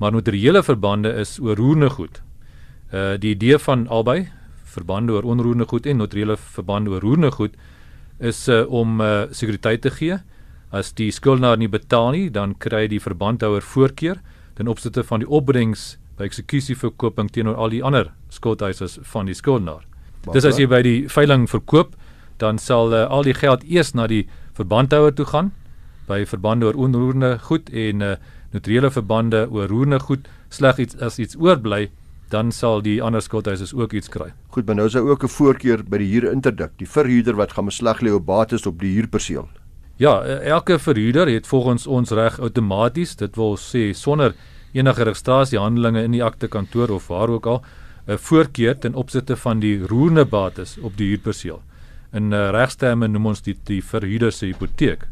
Maar 0.00 0.14
notariële 0.16 0.62
verbande 0.64 1.12
is 1.20 1.38
oor 1.42 1.58
roerende 1.60 1.90
goed. 1.90 2.22
Uh 2.92 3.16
die 3.20 3.34
idee 3.34 3.58
van 3.58 3.86
albei 3.88 4.30
verbande 4.70 5.12
oor 5.12 5.26
onroerende 5.26 5.66
goed 5.66 5.86
en 5.86 6.00
notariële 6.00 6.36
verbande 6.36 6.90
oor 6.90 7.00
roerende 7.00 7.30
goed 7.30 7.56
is 8.18 8.48
uh, 8.48 8.64
om 8.68 9.00
uh 9.00 9.26
sekuriteit 9.30 9.82
te 9.82 9.90
gee. 9.90 10.18
As 10.70 10.92
die 10.94 11.10
skuldenaar 11.10 11.58
nie 11.58 11.68
betaal 11.68 12.12
nie, 12.14 12.30
dan 12.30 12.54
kry 12.58 12.86
die 12.88 13.00
verbandhouer 13.00 13.62
voorkeur 13.62 14.20
ten 14.54 14.68
opsigte 14.68 15.02
van 15.04 15.24
die 15.24 15.28
opbrengs 15.28 15.96
by 16.18 16.28
eksekusieverkoping 16.28 17.30
teenoor 17.32 17.56
al 17.56 17.72
die 17.72 17.82
ander 17.82 18.12
skuldeisers 18.30 18.98
van 19.12 19.26
die 19.26 19.34
skuldenaar. 19.34 19.82
Dis 20.32 20.44
as 20.44 20.60
jy 20.60 20.68
by 20.68 20.82
die 20.84 21.08
veiling 21.08 21.48
verkoop, 21.48 21.96
dan 22.38 22.58
sal 22.60 22.92
uh, 22.92 23.06
al 23.08 23.24
die 23.24 23.34
geld 23.34 23.64
eers 23.64 23.94
na 23.96 24.06
die 24.06 24.26
verbandhouer 24.56 25.14
toe 25.16 25.26
gaan 25.26 25.50
by 26.10 26.24
verbande 26.26 26.66
oor 26.66 26.78
onroerende 26.88 27.36
goed 27.46 27.70
en 27.70 28.04
uh, 28.04 28.16
notariële 28.52 28.90
verbande 28.90 29.46
oor 29.50 29.70
roerende 29.70 30.00
goed 30.02 30.28
sleg 30.50 30.82
iets 30.82 30.98
as 30.98 31.18
iets 31.22 31.38
oorbly 31.38 31.88
dan 32.30 32.52
sal 32.54 32.82
die 32.82 33.00
ander 33.02 33.22
skuldeisers 33.22 33.72
ook 33.74 33.92
iets 33.98 34.10
kry. 34.10 34.30
Goed, 34.54 34.66
maar 34.66 34.78
nou 34.78 34.86
is 34.86 34.94
daar 34.94 35.08
ook 35.08 35.24
'n 35.24 35.28
voorkeur 35.28 35.82
by 35.82 35.98
die 35.98 36.10
huurinterdik, 36.12 36.70
die 36.78 36.88
verhuurder 36.88 37.34
wat 37.34 37.52
gaan 37.52 37.64
beslag 37.64 38.00
lê 38.00 38.12
op 38.12 38.26
bates 38.26 38.66
op 38.66 38.78
die 38.78 38.94
huurperseel. 38.94 39.48
Ja, 39.96 40.22
eh, 40.22 40.46
elke 40.48 40.78
verhuurder 40.78 41.28
het 41.28 41.46
volgens 41.46 41.86
ons 41.86 42.10
reg 42.10 42.40
outomaties, 42.40 43.16
dit 43.16 43.36
wil 43.36 43.56
sê 43.56 43.92
sonder 43.92 44.34
enige 44.72 45.02
registrasiehandelinge 45.02 46.02
in 46.02 46.10
die 46.10 46.24
akte 46.24 46.48
kantoor 46.48 46.90
of 46.90 47.08
waar 47.08 47.28
ook 47.28 47.46
al, 47.46 47.64
'n 48.06 48.18
voorkeur 48.18 48.78
ten 48.78 48.94
opsigte 48.94 49.36
van 49.36 49.60
die 49.60 49.86
roerende 49.86 50.24
bates 50.24 50.78
op 50.78 50.96
die 50.96 51.08
huurperseel. 51.08 51.62
In 52.12 52.32
uh, 52.32 52.50
regsterme 52.50 53.08
noem 53.08 53.26
ons 53.26 53.42
dit 53.42 53.58
die 53.64 53.84
verhuurder 53.84 54.32
se 54.32 54.46
hipoteek 54.46 55.06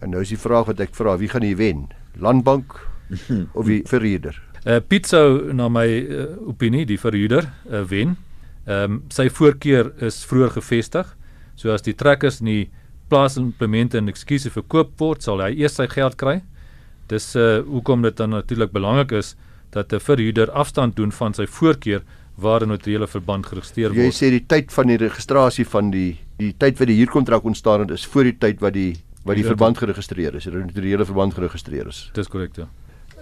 En 0.00 0.10
nou 0.10 0.22
is 0.22 0.28
die 0.34 0.40
vraag 0.40 0.66
wat 0.66 0.80
ek 0.80 0.94
vra, 0.94 1.16
wie 1.16 1.28
gaan 1.28 1.42
hier 1.42 1.56
wen? 1.56 1.88
Landbank 2.20 2.76
of 3.58 3.66
die 3.66 3.82
verhuurder? 3.86 4.40
Uh 4.64 4.80
Piet 4.80 5.06
sou 5.06 5.52
na 5.52 5.68
my 5.68 5.86
uh, 5.86 6.24
opinie 6.48 6.86
die 6.88 6.98
verhuurder 7.00 7.50
uh, 7.68 7.84
wen. 7.88 8.16
Ehm 8.64 8.96
um, 8.96 9.02
sy 9.12 9.28
voorkeur 9.28 9.92
is 10.00 10.22
vroeër 10.24 10.56
gevestig. 10.56 11.10
So 11.54 11.70
as 11.74 11.84
die 11.84 11.94
trekkers 11.94 12.40
nie 12.40 12.70
plaasimplemente 13.12 13.98
en 14.00 14.08
ekskuuse 14.08 14.50
verkoop 14.50 14.94
word, 14.98 15.22
sal 15.22 15.42
hy 15.44 15.52
eers 15.60 15.76
sy 15.76 15.86
geld 15.92 16.16
kry. 16.16 16.38
Dis 17.12 17.34
uh 17.36 17.60
hoekom 17.68 18.02
dit 18.02 18.16
dan 18.16 18.32
natuurlik 18.32 18.72
belangrik 18.72 19.12
is 19.12 19.34
dat 19.70 19.92
'n 19.92 20.00
verhuurder 20.00 20.50
afstand 20.50 20.96
doen 20.96 21.12
van 21.12 21.34
sy 21.34 21.46
voorkeur 21.46 22.02
waar 22.34 22.62
'n 22.62 22.68
notariële 22.68 23.06
verband 23.06 23.46
geregistreer 23.46 23.92
word. 23.92 24.06
Jy 24.06 24.12
sê 24.12 24.30
die 24.30 24.46
tyd 24.46 24.72
van 24.72 24.86
die 24.86 24.96
registrasie 24.96 25.66
van 25.66 25.90
die 25.90 26.18
die 26.38 26.54
tyd 26.58 26.78
wat 26.78 26.88
die 26.88 26.96
huurkontrak 26.96 27.44
ontstaan 27.44 27.80
het 27.80 27.90
is 27.90 28.06
voor 28.06 28.24
die 28.24 28.38
tyd 28.38 28.60
wat 28.60 28.72
die 28.72 28.96
wat 29.24 29.36
die 29.36 29.44
verband 29.44 29.78
geregistreer 29.80 30.34
is, 30.36 30.44
die 30.48 30.88
hele 30.90 31.04
verband 31.08 31.34
geregistreer 31.34 31.88
is. 31.88 32.10
Dis 32.16 32.28
korrek, 32.28 32.56
ja. 32.56 32.68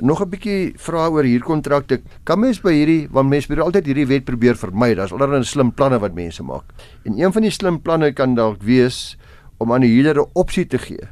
Nog 0.01 0.21
'n 0.23 0.29
bietjie 0.29 0.73
vrae 0.77 1.11
oor 1.11 1.25
huurkontrakte. 1.25 2.01
Kan 2.25 2.41
mens 2.41 2.61
by 2.61 2.73
hierdie 2.73 3.09
want 3.11 3.29
mense 3.29 3.47
probeer 3.47 3.65
altyd 3.65 3.87
hierdie 3.87 4.07
wet 4.07 4.25
probeer 4.25 4.57
vermy. 4.57 4.95
Daar's 4.95 5.13
allerlei 5.13 5.45
slim 5.45 5.73
planne 5.73 5.99
wat 5.99 6.15
mense 6.15 6.43
maak. 6.43 6.65
En 7.05 7.19
een 7.19 7.33
van 7.33 7.43
die 7.43 7.51
slim 7.51 7.81
planne 7.81 8.13
kan 8.13 8.35
dalk 8.35 8.63
wees 8.63 9.17
om 9.59 9.73
aan 9.73 9.81
die 9.81 9.95
huurder 9.95 10.23
'n 10.23 10.31
opsie 10.35 10.67
te 10.67 10.79
gee 10.79 11.07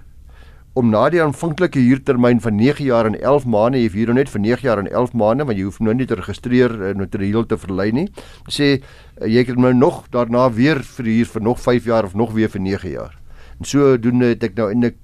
om 0.78 0.90
na 0.90 1.08
die 1.10 1.20
aanvanklike 1.22 1.80
huurtermyn 1.82 2.40
van 2.40 2.56
9 2.56 2.84
jaar 2.84 3.06
en 3.06 3.16
11 3.18 3.46
maande, 3.50 3.80
jy 3.82 3.90
huur 3.90 4.12
nou 4.12 4.18
net 4.20 4.30
vir 4.30 4.40
9 4.40 4.62
jaar 4.62 4.78
en 4.78 4.90
11 4.90 5.12
maande, 5.18 5.44
want 5.44 5.58
jy 5.58 5.64
hoef 5.66 5.80
nou 5.82 5.94
nie 5.94 6.06
te 6.06 6.14
registreer 6.14 6.70
en 6.90 7.02
notarieel 7.02 7.46
te 7.46 7.58
verlei 7.58 7.90
nie. 7.92 8.06
Sê 8.46 8.78
jy 9.26 9.44
kan 9.44 9.60
nou 9.60 9.74
nog 9.74 10.04
daarna 10.14 10.48
weer 10.54 10.82
verhuur 10.82 11.26
vir 11.26 11.42
nog 11.42 11.60
5 11.60 11.90
jaar 11.90 12.04
of 12.04 12.14
nog 12.14 12.32
weer 12.32 12.48
vir 12.48 12.60
9 12.60 12.90
jaar. 12.90 13.19
En 13.60 13.68
so 13.68 13.96
doen 14.00 14.24
het 14.24 14.44
ek 14.46 14.56
nou 14.56 14.70
eintlik 14.72 14.96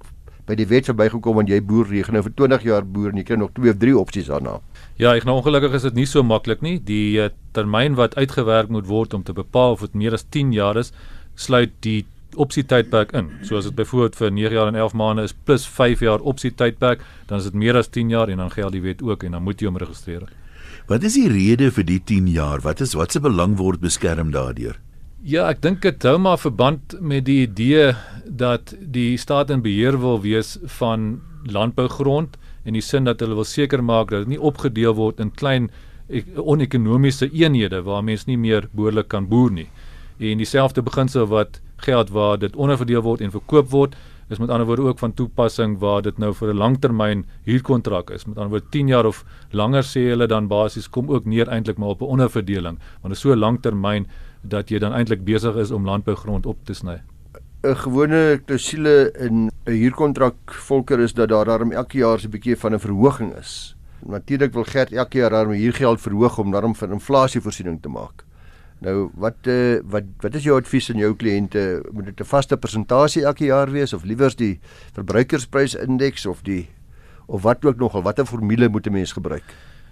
by 0.46 0.54
die 0.56 0.66
wet 0.70 0.88
verbygekom 0.88 1.40
want 1.40 1.50
jy 1.50 1.58
boer 1.64 1.90
jy 1.92 2.04
gaan 2.06 2.16
nou 2.16 2.24
vir 2.24 2.34
20 2.38 2.66
jaar 2.68 2.84
boer 2.86 3.10
en 3.10 3.20
jy 3.20 3.26
kry 3.28 3.38
nog 3.40 3.52
twee 3.56 3.72
of 3.74 3.80
drie 3.82 3.96
opsies 3.98 4.30
daarna. 4.30 4.58
Ja, 4.96 5.12
ek 5.12 5.26
nou 5.28 5.36
ongelukkig 5.40 5.74
is 5.76 5.86
dit 5.88 5.98
nie 5.98 6.06
so 6.08 6.22
maklik 6.24 6.62
nie. 6.64 6.78
Die 6.78 7.18
uh, 7.20 7.30
termyn 7.56 7.98
wat 7.98 8.16
uitgewerk 8.16 8.70
moet 8.72 8.86
word 8.88 9.16
om 9.16 9.26
te 9.26 9.34
bepaal 9.36 9.76
of 9.76 9.84
dit 9.84 9.98
meer 9.98 10.16
as 10.16 10.24
10 10.24 10.54
jaar 10.56 10.78
is, 10.80 10.92
sluit 11.36 11.74
die 11.84 12.06
opsie 12.40 12.64
tydperk 12.68 13.12
in. 13.16 13.28
So 13.44 13.58
as 13.58 13.68
dit 13.68 13.76
byvoorbeeld 13.76 14.16
vir 14.20 14.32
9 14.38 14.56
jaar 14.56 14.72
en 14.72 14.80
11 14.86 14.96
maande 14.96 15.26
is 15.28 15.36
plus 15.36 15.66
5 15.66 16.04
jaar 16.04 16.24
opsie 16.24 16.52
tydperk, 16.54 17.04
dan 17.28 17.42
is 17.42 17.50
dit 17.50 17.58
meer 17.58 17.76
as 17.76 17.90
10 17.92 18.12
jaar 18.14 18.32
en 18.32 18.44
dan 18.44 18.52
geld 18.54 18.76
die 18.76 18.84
wet 18.84 19.02
ook 19.02 19.26
en 19.26 19.36
dan 19.36 19.44
moet 19.44 19.60
jy 19.60 19.68
hom 19.68 19.80
registreer. 19.80 20.28
Wat 20.86 21.02
is 21.02 21.18
die 21.18 21.28
rede 21.28 21.72
vir 21.74 21.84
die 21.84 22.00
10 22.00 22.28
jaar? 22.30 22.62
Wat 22.62 22.80
is 22.80 22.94
wat 22.94 23.12
se 23.12 23.20
belang 23.20 23.56
word 23.58 23.82
beskerm 23.82 24.30
daardeur? 24.32 24.78
Ja, 25.26 25.48
ek 25.50 25.58
dink 25.58 25.80
dit 25.82 26.04
hou 26.06 26.20
maar 26.22 26.38
verband 26.38 26.92
met 27.02 27.24
die 27.26 27.40
idee 27.48 27.88
dat 28.30 28.70
die 28.94 29.16
staat 29.18 29.48
in 29.50 29.64
beheer 29.64 29.96
wil 29.98 30.20
wees 30.22 30.52
van 30.76 31.16
landbougrond 31.50 32.36
in 32.62 32.78
die 32.78 32.82
sin 32.88 33.08
dat 33.10 33.24
hulle 33.24 33.34
wil 33.34 33.48
seker 33.50 33.82
maak 33.82 34.12
dat 34.12 34.22
dit 34.22 34.36
nie 34.36 34.38
opgedeel 34.38 34.94
word 34.94 35.18
in 35.24 35.32
klein 35.34 35.66
onekonomiese 36.38 37.26
eenhede 37.32 37.80
waar 37.88 38.06
mense 38.06 38.30
nie 38.30 38.38
meer 38.38 38.68
behoorlik 38.70 39.08
kan 39.10 39.26
boer 39.26 39.50
nie. 39.50 39.66
En 40.22 40.38
dieselfde 40.38 40.86
beginsel 40.86 41.26
wat 41.32 41.58
geld 41.82 42.14
waar 42.14 42.38
dit 42.38 42.54
onderverdeel 42.54 43.02
word 43.02 43.26
en 43.26 43.34
verkoop 43.34 43.74
word, 43.74 43.98
is 44.30 44.38
met 44.38 44.50
ander 44.50 44.66
woorde 44.66 44.86
ook 44.86 45.02
van 45.02 45.14
toepassing 45.14 45.80
waar 45.82 46.06
dit 46.06 46.18
nou 46.22 46.32
vir 46.34 46.54
'n 46.54 46.56
langtermyn 46.56 47.26
huurkontrak 47.44 48.10
is. 48.10 48.26
Met 48.26 48.38
ander 48.38 48.50
woorde 48.50 48.70
10 48.70 48.88
jaar 48.88 49.06
of 49.06 49.24
langer 49.50 49.82
sê 49.82 50.06
hulle 50.10 50.26
dan 50.26 50.46
basies 50.46 50.88
kom 50.88 51.10
ook 51.10 51.24
neer 51.24 51.48
eintlik 51.48 51.78
maar 51.78 51.88
op 51.88 52.02
'n 52.02 52.14
onderverdeling, 52.14 52.78
want 53.02 53.10
dit 53.10 53.12
is 53.12 53.20
so 53.20 53.36
langtermyn 53.36 54.06
dat 54.48 54.70
jy 54.70 54.78
dan 54.78 54.92
eintlik 54.92 55.24
besig 55.24 55.56
is 55.56 55.70
om 55.70 55.84
landbougrond 55.84 56.46
op 56.46 56.64
te 56.64 56.74
sny. 56.74 57.00
'n 57.66 57.74
Gewone 57.74 58.40
klousule 58.44 59.10
in 59.18 59.50
'n 59.66 59.70
huurkontrak 59.70 60.36
volker 60.68 61.00
is 61.00 61.14
dat 61.14 61.28
daar 61.28 61.44
daarom 61.44 61.72
elke 61.72 61.98
jaar 61.98 62.20
so 62.20 62.26
'n 62.26 62.30
bietjie 62.30 62.56
van 62.56 62.74
'n 62.74 62.78
verhoging 62.78 63.34
is. 63.34 63.76
Natuurlik 64.06 64.52
wil 64.52 64.64
Gert 64.64 64.92
elke 64.92 65.18
jaar 65.18 65.30
daarom 65.30 65.52
huurgeld 65.52 66.00
verhoog 66.00 66.38
om 66.38 66.50
daarom 66.50 66.74
vir 66.74 66.92
inflasievoorsiening 66.92 67.82
te 67.82 67.88
maak. 67.88 68.24
Nou 68.78 69.10
wat 69.14 69.48
uh, 69.48 69.80
wat 69.84 70.04
wat 70.20 70.34
is 70.34 70.44
jou 70.44 70.60
advies 70.60 70.90
aan 70.90 71.00
jou 71.00 71.14
kliënte? 71.16 71.82
Moet 71.92 72.04
dit 72.04 72.20
'n 72.20 72.24
vaste 72.24 72.56
persentasie 72.56 73.24
elke 73.24 73.44
jaar 73.44 73.70
wees 73.70 73.92
of 73.92 74.04
liewer 74.04 74.36
die 74.36 74.60
verbruikersprysindeks 74.92 76.26
of 76.26 76.42
die 76.42 76.68
of 77.26 77.42
wat 77.42 77.64
ook 77.64 77.76
nogal 77.76 78.02
watter 78.02 78.26
formule 78.26 78.68
moet 78.68 78.86
'n 78.86 78.92
mens 78.92 79.12
gebruik? 79.12 79.44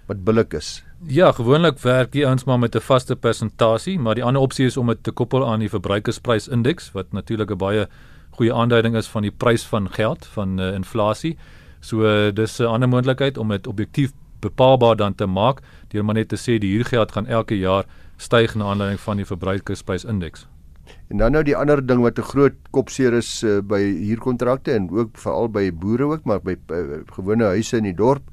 Wat 0.05 0.23
billik 0.23 0.53
is. 0.53 0.83
Ja, 1.07 1.31
gewoonlik 1.31 1.79
werk 1.81 2.11
die 2.11 2.25
ouens 2.27 2.43
maar 2.43 2.59
met 2.59 2.75
'n 2.75 2.79
vaste 2.79 3.15
persentasie, 3.15 3.99
maar 3.99 4.15
die 4.15 4.23
ander 4.23 4.41
opsie 4.41 4.65
is 4.65 4.77
om 4.77 4.87
dit 4.87 5.03
te 5.03 5.11
koppel 5.11 5.47
aan 5.47 5.59
die 5.59 5.69
verbruikersprysindeks 5.69 6.91
wat 6.91 7.11
natuurlik 7.11 7.51
'n 7.51 7.57
baie 7.57 7.87
goeie 8.31 8.53
aanduiding 8.53 8.95
is 8.95 9.07
van 9.07 9.21
die 9.21 9.31
prys 9.31 9.65
van 9.65 9.91
geld, 9.91 10.25
van 10.25 10.59
uh, 10.59 10.73
inflasie. 10.73 11.37
So 11.79 12.03
uh, 12.03 12.31
dis 12.33 12.59
'n 12.59 12.65
ander 12.65 12.89
moontlikheid 12.89 13.37
om 13.37 13.49
dit 13.49 13.67
objektief 13.67 14.11
bepaalbaar 14.39 14.95
dan 14.95 15.15
te 15.15 15.25
maak 15.25 15.61
deur 15.87 16.05
maar 16.05 16.15
net 16.15 16.29
te 16.29 16.37
sê 16.37 16.59
die 16.59 16.75
huurgeld 16.75 17.11
gaan 17.11 17.27
elke 17.27 17.57
jaar 17.57 17.85
styg 18.17 18.55
na 18.55 18.65
aanleiding 18.65 18.99
van 18.99 19.17
die 19.17 19.25
verbruikersprysindeks. 19.25 20.47
En 21.09 21.17
dan 21.17 21.31
nou 21.31 21.43
die 21.43 21.55
ander 21.55 21.85
ding 21.85 22.01
wat 22.01 22.19
'n 22.19 22.21
groot 22.21 22.53
kopseer 22.71 23.13
is 23.13 23.43
uh, 23.43 23.59
by 23.61 23.81
huurkontrakte 23.81 24.71
en 24.71 24.89
ook 24.89 25.17
veral 25.17 25.49
by 25.49 25.71
boere 25.73 26.03
ook, 26.03 26.23
maar 26.23 26.41
by 26.41 26.55
uh, 26.71 27.01
gewone 27.05 27.43
huise 27.43 27.77
in 27.77 27.83
die 27.83 27.93
dorp 27.95 28.23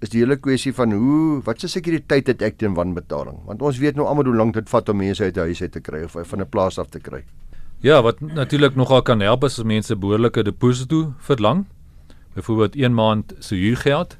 is 0.00 0.10
die 0.10 0.20
hele 0.20 0.36
kwessie 0.36 0.72
van 0.72 0.92
hoe 0.92 1.42
wat 1.44 1.60
se 1.60 1.68
sekuriteit 1.68 2.26
het 2.26 2.42
ek 2.42 2.58
teen 2.58 2.74
wanbetaling? 2.74 3.38
Want 3.46 3.62
ons 3.62 3.78
weet 3.78 3.96
nou 3.96 4.06
almal 4.06 4.24
hoe 4.24 4.36
lank 4.36 4.54
dit 4.54 4.68
vat 4.68 4.88
om 4.88 4.96
mense 4.96 5.22
uit 5.22 5.36
'n 5.36 5.40
huis 5.40 5.62
uit 5.62 5.72
te 5.72 5.80
kry 5.80 6.04
of 6.04 6.16
van 6.22 6.40
'n 6.40 6.48
plaas 6.48 6.78
af 6.78 6.88
te 6.88 7.00
kry. 7.00 7.24
Ja, 7.80 8.02
wat 8.02 8.20
natuurlik 8.20 8.76
nogal 8.76 9.02
kan 9.02 9.20
help 9.20 9.44
is 9.44 9.58
as 9.58 9.64
mense 9.64 9.96
behoorlike 9.96 10.42
deposito 10.42 11.14
verlang. 11.18 11.66
Byvoorbeeld 12.34 12.76
1 12.76 12.94
maand 12.94 13.34
se 13.38 13.54
huurgeld 13.54 14.16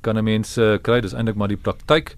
kan 0.00 0.16
'n 0.16 0.24
mens 0.24 0.58
uh, 0.58 0.76
kry, 0.82 1.00
dis 1.00 1.12
eintlik 1.12 1.36
maar 1.36 1.48
die 1.48 1.56
praktyk. 1.56 2.16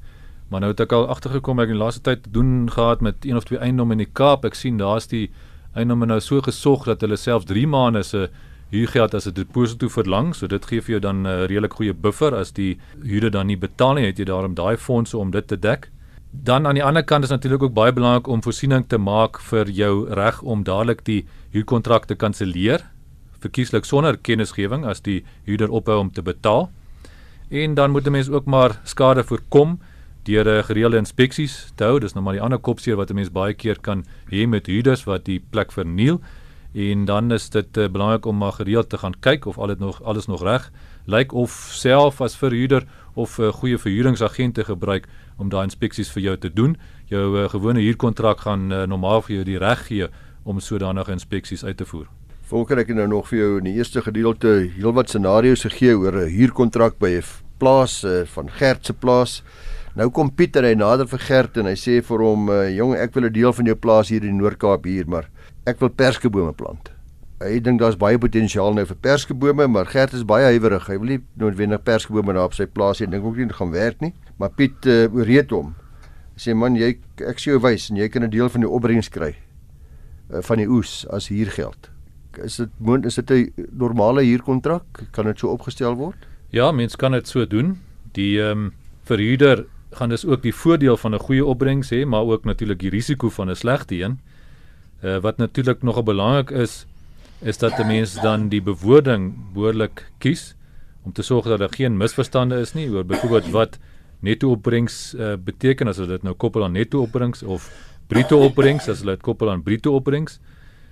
Maar 0.48 0.60
nou 0.60 0.70
het 0.70 0.80
ek 0.80 0.92
al 0.92 1.08
agtergekom 1.08 1.58
ek 1.58 1.68
in 1.68 1.74
die 1.74 1.82
laaste 1.82 2.00
tyd 2.00 2.26
doen 2.30 2.70
gehad 2.70 3.00
met 3.00 3.14
een 3.24 3.36
of 3.36 3.44
twee 3.44 3.58
eiendomme 3.58 3.92
in 3.92 4.04
die 4.04 4.12
Kaap. 4.12 4.44
Ek 4.44 4.54
sien 4.54 4.78
daar's 4.78 5.06
die 5.06 5.30
eiendomme 5.74 6.06
nou 6.06 6.20
so 6.20 6.40
gesog 6.40 6.84
dat 6.84 7.00
hulle 7.00 7.16
selfs 7.16 7.46
3 7.46 7.66
maande 7.66 8.02
se 8.02 8.30
huurgeld 8.70 9.14
as 9.14 9.26
'n 9.26 9.34
deposito 9.34 9.88
verlang. 9.88 10.34
So 10.34 10.46
dit 10.46 10.66
gee 10.66 10.80
vir 10.80 10.90
jou 10.90 11.00
dan 11.00 11.26
'n 11.26 11.46
redelik 11.46 11.74
goeie 11.74 11.94
buffer 11.94 12.34
as 12.34 12.52
die 12.52 12.78
huurder 13.02 13.30
dan 13.30 13.46
nie 13.46 13.56
betaal 13.56 13.94
nie, 13.94 14.06
het 14.06 14.18
jy 14.18 14.24
daarom 14.24 14.54
daai 14.54 14.76
fondse 14.76 15.18
om 15.18 15.30
dit 15.30 15.46
te 15.46 15.56
dek. 15.56 15.90
Dan 16.30 16.66
aan 16.66 16.74
die 16.74 16.84
ander 16.84 17.04
kant 17.04 17.24
is 17.24 17.30
natuurlik 17.30 17.62
ook 17.62 17.74
baie 17.74 17.92
belangrik 17.92 18.26
om 18.26 18.42
voorsiening 18.42 18.88
te 18.88 18.98
maak 18.98 19.40
vir 19.40 19.70
jou 19.70 20.14
reg 20.14 20.42
om 20.42 20.64
dadelik 20.64 21.04
die 21.04 21.24
huurkontrak 21.52 22.06
te 22.06 22.14
kanselleer 22.14 22.82
verkieslik 23.46 23.86
sonder 23.86 24.16
kennisgewing 24.16 24.86
as 24.88 25.02
die 25.04 25.22
huurder 25.46 25.72
ophou 25.74 25.98
om 26.00 26.10
te 26.12 26.24
betaal. 26.24 26.70
En 27.50 27.74
dan 27.74 27.90
moet 27.90 28.06
'n 28.06 28.10
mens 28.10 28.28
ook 28.28 28.44
maar 28.44 28.80
skade 28.84 29.24
voorkom 29.24 29.78
deur 30.24 30.46
'n 30.46 30.64
gereelde 30.64 30.96
inspeksies 30.96 31.72
te 31.76 31.84
hou. 31.84 32.00
Dis 32.00 32.14
nou 32.14 32.24
maar 32.24 32.34
die 32.34 32.42
ander 32.42 32.58
kopseer 32.58 32.96
wat 32.96 33.10
'n 33.10 33.14
mens 33.14 33.30
baie 33.30 33.54
keer 33.54 33.78
kan 33.80 34.04
hê 34.30 34.46
met 34.46 34.66
huurders 34.66 35.04
wat 35.04 35.24
die 35.24 35.42
plek 35.50 35.72
verniel. 35.72 36.20
En 36.76 37.04
dan 37.08 37.32
is 37.32 37.48
dit 37.50 37.76
uh, 37.76 37.88
belangrik 37.88 38.26
om 38.26 38.36
maar 38.36 38.52
gereeld 38.52 38.88
te 38.88 38.98
gaan 38.98 39.14
kyk 39.20 39.46
of 39.46 39.58
al 39.58 39.66
dit 39.66 39.78
nog 39.78 40.02
alles 40.02 40.26
nog 40.26 40.42
reg 40.42 40.70
lyk 41.06 41.32
of 41.32 41.50
self 41.72 42.20
as 42.20 42.36
verhuurder 42.36 42.84
of 43.14 43.38
'n 43.38 43.42
uh, 43.42 43.52
goeie 43.52 43.78
verhuuringsagente 43.78 44.64
gebruik 44.64 45.06
om 45.38 45.48
daai 45.48 45.64
inspeksies 45.64 46.10
vir 46.10 46.22
jou 46.22 46.36
te 46.36 46.52
doen. 46.52 46.76
Jou 47.06 47.38
uh, 47.38 47.48
gewone 47.48 47.80
huurkontrak 47.80 48.40
gaan 48.40 48.72
uh, 48.72 48.82
normaal 48.82 49.22
vir 49.22 49.34
jou 49.34 49.44
die 49.44 49.58
reg 49.58 49.86
gee 49.86 50.08
om 50.42 50.60
sodanige 50.60 51.12
inspeksies 51.12 51.64
uit 51.64 51.76
te 51.76 51.84
voer. 51.84 52.06
Volker 52.42 52.78
ek 52.78 52.88
nou 52.88 53.08
nog 53.08 53.28
vir 53.28 53.38
jou 53.38 53.58
in 53.58 53.64
die 53.64 53.74
eerste 53.74 54.02
gedeelte 54.02 54.70
heelwat 54.76 55.08
scenario's 55.08 55.62
gegee 55.62 55.96
oor 55.96 56.12
'n 56.12 56.28
huurkontrak 56.28 56.98
by 56.98 57.10
'n 57.16 57.22
plaas 57.58 58.04
uh, 58.04 58.24
van 58.24 58.50
Gert 58.50 58.86
se 58.86 58.92
plaas. 58.92 59.42
Nou 59.94 60.10
kom 60.10 60.30
Pieter 60.30 60.64
hy 60.64 60.74
nader 60.74 61.06
vir 61.08 61.18
Gert 61.18 61.56
en 61.56 61.66
hy 61.66 61.74
sê 61.74 62.02
vir 62.02 62.18
hom 62.18 62.50
uh, 62.50 62.68
jong 62.68 62.94
ek 62.94 63.14
wil 63.14 63.24
'n 63.24 63.32
deel 63.32 63.52
van 63.52 63.64
jou 63.64 63.76
plaas 63.76 64.08
hier 64.08 64.24
in 64.24 64.36
Noord-Kaap 64.36 64.84
hier 64.84 65.08
maar 65.08 65.30
ek 65.66 65.80
wil 65.80 65.90
perskebome 65.90 66.52
plant. 66.56 66.92
Hy 67.42 67.58
dink 67.60 67.80
daar's 67.80 67.98
baie 68.00 68.18
potensiaal 68.18 68.72
nou 68.74 68.86
vir 68.88 68.96
perskebome 68.96 69.66
maar 69.68 69.86
Gert 69.86 70.14
is 70.16 70.24
baie 70.24 70.44
huiwerig. 70.44 70.86
Hy 70.88 70.98
wil 70.98 71.10
nie 71.14 71.18
noodwendig 71.36 71.82
perskebome 71.84 72.32
daar 72.32 72.48
op 72.48 72.54
sy 72.56 72.66
plaas 72.66 73.02
hê. 73.02 73.10
Dink 73.10 73.24
ook 73.24 73.36
nie 73.36 73.48
dit 73.50 73.56
gaan 73.56 73.74
werk 73.74 74.00
nie. 74.00 74.14
Maar 74.38 74.54
Piet 74.56 74.86
uh, 74.86 75.04
ooreed 75.12 75.50
hom. 75.52 75.74
Hy 76.36 76.46
sê 76.46 76.54
man 76.54 76.76
jy 76.76 76.94
ek 77.20 77.42
sê 77.42 77.52
jou 77.52 77.60
wys 77.60 77.90
en 77.90 78.00
jy 78.00 78.08
kan 78.08 78.24
'n 78.24 78.30
deel 78.30 78.48
van 78.48 78.64
die 78.64 78.70
opbrengs 78.70 79.08
kry 79.08 79.34
uh, 80.32 80.40
van 80.40 80.58
die 80.58 80.68
oes 80.68 81.04
as 81.12 81.28
huurgeld 81.28 81.90
is 82.44 82.56
dit 82.56 82.70
moet 82.78 83.04
is 83.04 83.14
dit 83.14 83.30
'n 83.30 83.52
normale 83.70 84.22
huurkontrak? 84.22 84.84
Kan 85.10 85.24
dit 85.24 85.38
so 85.38 85.48
opgestel 85.48 85.94
word? 85.94 86.16
Ja, 86.48 86.72
mens 86.72 86.96
kan 86.96 87.12
dit 87.12 87.28
so 87.28 87.46
doen. 87.46 87.80
Die 88.12 88.40
ehm 88.40 88.50
um, 88.50 88.72
verhuurder 89.02 89.66
gaan 89.90 90.08
dus 90.08 90.26
ook 90.26 90.42
die 90.42 90.54
voordeel 90.54 90.96
van 90.96 91.14
'n 91.14 91.18
goeie 91.18 91.44
opbrengs 91.44 91.90
hê, 91.90 92.06
maar 92.06 92.22
ook 92.22 92.44
natuurlik 92.44 92.78
die 92.78 92.90
risiko 92.90 93.28
van 93.28 93.50
'n 93.50 93.54
slegte 93.54 93.94
een. 93.94 94.18
Uh, 95.04 95.18
wat 95.20 95.36
natuurlik 95.36 95.82
nogal 95.82 96.02
belangrik 96.02 96.50
is, 96.50 96.86
is 97.40 97.58
dat 97.58 97.78
'n 97.78 97.86
mens 97.86 98.14
dan 98.20 98.48
die 98.48 98.62
bewoording 98.62 99.52
behoorlik 99.52 100.10
kies 100.18 100.54
om 101.02 101.12
te 101.12 101.22
sorg 101.22 101.44
dat 101.44 101.58
daar 101.58 101.74
geen 101.74 101.96
misverstande 101.96 102.58
is 102.60 102.72
nie 102.72 102.88
oor 102.90 103.04
byvoorbeeld 103.04 103.50
wat 103.50 103.78
netto 104.20 104.50
opbrengs 104.50 105.14
uh, 105.14 105.36
beteken 105.36 105.88
as 105.88 105.96
dit 105.96 106.22
nou 106.22 106.34
koppel 106.34 106.64
aan 106.64 106.72
netto 106.72 107.00
opbrengs 107.00 107.42
of 107.42 107.68
bruto 108.06 108.40
opbrengs 108.42 108.88
as 108.88 109.02
dit 109.02 109.22
koppel 109.22 109.50
aan 109.50 109.62
bruto 109.62 109.94
opbrengs. 109.94 110.40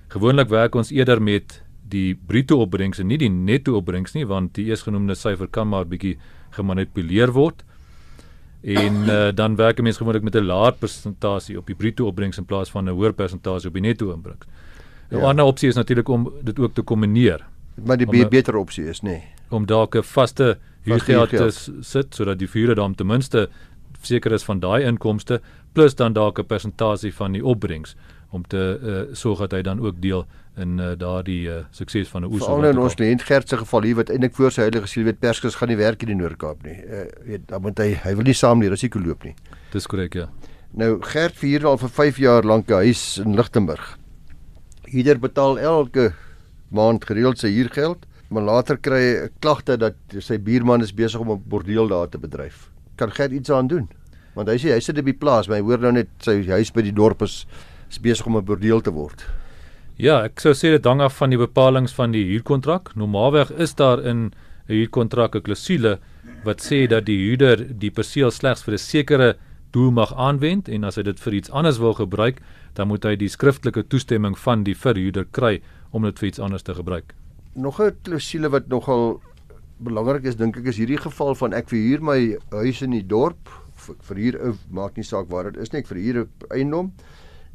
Gewoonlik 0.09 0.49
werk 0.49 0.75
ons 0.75 0.91
eerder 0.91 1.23
met 1.23 1.63
die 1.89 2.15
bruto 2.15 2.61
opbrengs 2.61 2.99
en 2.99 3.07
nie 3.07 3.19
die 3.19 3.31
netto 3.31 3.77
opbrengs 3.77 4.15
nie 4.15 4.27
want 4.27 4.55
die 4.55 4.67
eersgenoemde 4.71 5.15
syfer 5.15 5.49
kan 5.49 5.69
maar 5.69 5.87
bietjie 5.87 6.17
gemanipuleer 6.51 7.33
word. 7.33 7.65
En 8.65 8.95
uh, 8.95 9.29
dan 9.35 9.57
werk 9.57 9.83
mense 9.83 9.99
gewoonlik 9.99 10.23
met 10.23 10.35
'n 10.35 10.45
laer 10.45 10.73
persentasie 10.73 11.59
op 11.59 11.67
die 11.67 11.75
bruto 11.75 12.07
opbrengs 12.07 12.39
in 12.39 12.45
plaas 12.45 12.71
van 12.71 12.85
'n 12.85 12.97
hoër 12.97 13.13
persentasie 13.13 13.69
op 13.69 13.75
die 13.75 13.83
netto 13.83 14.11
opbrengs. 14.11 14.47
'n 15.11 15.17
ja. 15.17 15.23
Ander 15.23 15.45
opsie 15.45 15.69
is 15.69 15.75
natuurlik 15.75 16.09
om 16.09 16.33
dit 16.43 16.59
ook 16.59 16.75
te 16.75 16.83
kombineer. 16.83 17.47
Maar 17.85 17.97
die 17.97 18.07
om, 18.07 18.29
beter 18.29 18.57
opsie 18.57 18.85
is 18.85 19.01
nê 19.01 19.09
nee. 19.09 19.23
om 19.49 19.67
dalk 19.67 19.95
'n 19.97 20.03
vaste 20.03 20.59
huurgeld 20.83 21.29
te 21.29 21.51
sit 21.81 22.15
sodat 22.15 22.39
die 22.39 22.51
vuurder 22.51 22.75
dan 22.75 22.95
ten 22.95 23.07
minste 23.07 23.49
seker 24.03 24.33
is 24.33 24.45
van 24.45 24.61
daai 24.61 24.85
inkomste 24.85 25.41
plus 25.73 25.95
dan 25.95 26.13
dalk 26.13 26.39
'n 26.39 26.47
persentasie 26.47 27.15
van 27.15 27.33
die 27.33 27.45
opbrengs 27.45 27.97
om 28.35 28.43
te 28.51 28.63
uh, 28.83 29.15
sorg 29.15 29.45
dat 29.45 29.53
hy 29.55 29.63
dan 29.63 29.81
ook 29.81 30.01
deel 30.03 30.25
in 30.61 30.79
uh, 30.79 30.93
daardie 30.99 31.43
uh, 31.51 31.61
sukses 31.75 32.11
van 32.11 32.23
'n 32.23 32.31
oes. 32.31 32.43
Veral 32.43 32.71
in 32.71 32.79
ons 32.79 32.95
kliënt 32.99 33.23
Gert 33.27 33.49
se 33.49 33.59
geval 33.59 33.87
hier 33.89 33.99
wat 34.01 34.11
eintlik 34.11 34.35
voor 34.35 34.55
sy 34.55 34.67
heilige 34.67 34.91
siel 34.91 35.07
weet 35.07 35.21
perskes 35.23 35.59
gaan 35.59 35.71
nie 35.71 35.79
werk 35.79 36.03
in 36.03 36.13
die 36.13 36.19
Noord-Kaap 36.19 36.63
nie. 36.67 36.79
Uh, 36.83 37.07
weet 37.27 37.49
dan 37.51 37.63
moet 37.63 37.79
hy 37.79 37.95
hy 38.05 38.15
wil 38.15 38.27
nie 38.27 38.37
saam 38.39 38.63
die 38.63 38.71
risiko 38.71 39.03
loop 39.03 39.25
nie. 39.25 39.35
Dis 39.73 39.87
korrek 39.87 40.15
ja. 40.15 40.29
Nou 40.75 40.99
Gert 41.03 41.37
vier 41.39 41.67
al 41.67 41.79
vir 41.79 41.89
5 41.89 42.19
jaar 42.19 42.43
lank 42.43 42.71
'n 42.71 42.87
huis 42.87 43.19
in 43.19 43.37
Lichtenburg. 43.37 43.99
Hierdeur 44.91 45.19
betaal 45.19 45.59
elke 45.59 46.13
maand 46.71 47.05
gereeld 47.05 47.39
sy 47.39 47.51
huurgeld, 47.55 48.07
maar 48.31 48.43
later 48.43 48.77
kry 48.77 49.03
hy 49.03 49.27
'n 49.27 49.31
klagte 49.41 49.77
dat 49.77 49.95
sy 50.19 50.39
buurman 50.39 50.83
is 50.83 50.95
besig 50.95 51.21
om 51.21 51.31
'n 51.31 51.43
bordeel 51.47 51.89
daar 51.89 52.09
te 52.09 52.19
bedryf. 52.19 52.71
Kan 52.97 53.11
Gert 53.11 53.33
iets 53.33 53.51
aan 53.51 53.67
doen? 53.67 53.89
Want 54.35 54.49
hy 54.49 54.59
sê 54.59 54.73
hy 54.75 54.81
sit 54.81 54.99
op 54.99 55.05
die 55.05 55.15
plaas, 55.15 55.49
maar 55.49 55.59
hy 55.59 55.63
hoor 55.63 55.79
nou 55.79 55.93
net 55.93 56.09
sy 56.19 56.43
huis 56.47 56.71
by 56.71 56.83
die 56.83 56.93
dorp 56.93 57.23
is 57.23 57.47
is 57.95 58.03
besig 58.03 58.27
om 58.27 58.37
'n 58.37 58.45
bordeel 58.45 58.81
te 58.81 58.91
word. 58.91 59.25
Ja, 59.97 60.25
ek 60.25 60.41
sou 60.41 60.53
sê 60.53 60.75
dit 60.75 60.85
hang 60.85 61.01
af 61.01 61.17
van 61.23 61.31
die 61.31 61.39
bepalinge 61.39 61.95
van 61.95 62.11
die 62.11 62.25
huurkontrak. 62.27 62.97
Normaalweg 62.97 63.51
is 63.51 63.75
daar 63.75 64.03
in 64.03 64.33
'n 64.69 64.75
huurkontrak 64.75 65.37
'n 65.37 65.43
klousule 65.43 65.99
wat 66.45 66.61
sê 66.61 66.89
dat 66.89 67.07
die 67.07 67.19
huurder 67.19 67.79
die 67.79 67.91
perseel 67.91 68.31
slegs 68.31 68.63
vir 68.65 68.75
'n 68.75 68.79
sekere 68.79 69.37
doel 69.71 69.91
mag 69.91 70.15
aanwend 70.15 70.69
en 70.69 70.85
as 70.85 70.97
hy 70.97 71.03
dit 71.03 71.21
vir 71.21 71.35
iets 71.35 71.51
anders 71.51 71.79
wil 71.79 71.95
gebruik, 71.95 72.41
dan 72.75 72.89
moet 72.89 73.05
hy 73.05 73.17
die 73.17 73.29
skriftelike 73.29 73.89
toestemming 73.89 74.37
van 74.39 74.65
die 74.65 74.75
verhuurder 74.75 75.27
kry 75.31 75.61
om 75.93 76.03
dit 76.03 76.19
vir 76.19 76.29
iets 76.29 76.39
anders 76.39 76.63
te 76.63 76.75
gebruik. 76.75 77.15
Nog 77.55 77.81
'n 77.81 77.97
klousule 78.03 78.51
wat 78.51 78.69
nogal 78.69 79.21
belangrik 79.79 80.25
is, 80.25 80.37
dink 80.37 80.57
ek 80.57 80.67
is 80.67 80.77
hierdie 80.77 80.99
geval 80.99 81.35
van 81.35 81.53
ek 81.53 81.69
verhuur 81.69 82.03
my 82.03 82.37
huis 82.51 82.83
in 82.83 82.91
die 82.91 83.07
dorp, 83.07 83.49
vir 83.77 84.17
huur 84.17 84.55
maak 84.71 84.97
nie 84.97 85.05
saak 85.05 85.29
waar 85.29 85.51
dit 85.51 85.63
is 85.63 85.73
nie, 85.73 85.81
ek 85.81 85.87
verhuur 85.87 86.25
'n 86.25 86.29
eiendom 86.51 86.93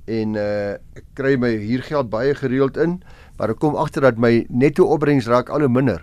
en 0.09 0.35
uh 0.35 0.75
ek 0.97 1.05
kry 1.17 1.35
my 1.37 1.51
huurgeld 1.61 2.09
baie 2.09 2.33
gereeld 2.35 2.77
in, 2.77 2.99
maar 3.37 3.53
ek 3.53 3.61
kom 3.61 3.77
agter 3.79 4.07
dat 4.07 4.17
my 4.17 4.45
netto 4.49 4.87
opbrengs 4.89 5.29
raak 5.29 5.49
al 5.53 5.65
hoe 5.65 5.71
minder. 5.71 6.01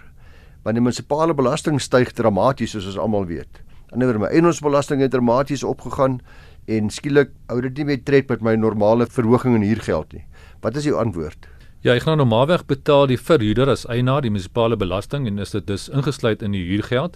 Want 0.65 0.79
die 0.79 0.83
munisipale 0.83 1.35
belasting 1.35 1.81
styg 1.83 2.13
dramaties 2.15 2.75
soos 2.75 2.87
ons 2.93 3.01
almal 3.03 3.27
weet. 3.27 3.63
Anderswoorde 3.93 4.25
my 4.25 4.31
eiendomsbelasting 4.35 5.03
het 5.05 5.13
dramaties 5.15 5.63
opgegaan 5.67 6.21
en 6.67 6.91
skielik 6.91 7.31
hou 7.51 7.61
dit 7.63 7.79
nie 7.79 7.91
meer 7.93 8.01
tred 8.03 8.31
met 8.31 8.43
my 8.43 8.57
normale 8.59 9.07
verhoging 9.07 9.55
in 9.59 9.67
huurgeld 9.67 10.13
nie. 10.17 10.25
Wat 10.63 10.77
is 10.77 10.89
jou 10.89 10.97
antwoord? 10.99 11.47
Ja, 11.87 11.95
ek 11.95 12.03
gaan 12.03 12.19
normaalweg 12.19 12.65
betaal 12.67 13.07
die 13.07 13.21
verhuurder 13.21 13.71
as 13.71 13.85
eienaar 13.87 14.25
die 14.25 14.33
munisipale 14.33 14.79
belasting 14.79 15.29
en 15.31 15.39
is 15.39 15.55
dit 15.55 15.67
dus 15.69 15.87
ingesluit 15.89 16.43
in 16.43 16.57
die 16.57 16.65
huurgeld. 16.67 17.15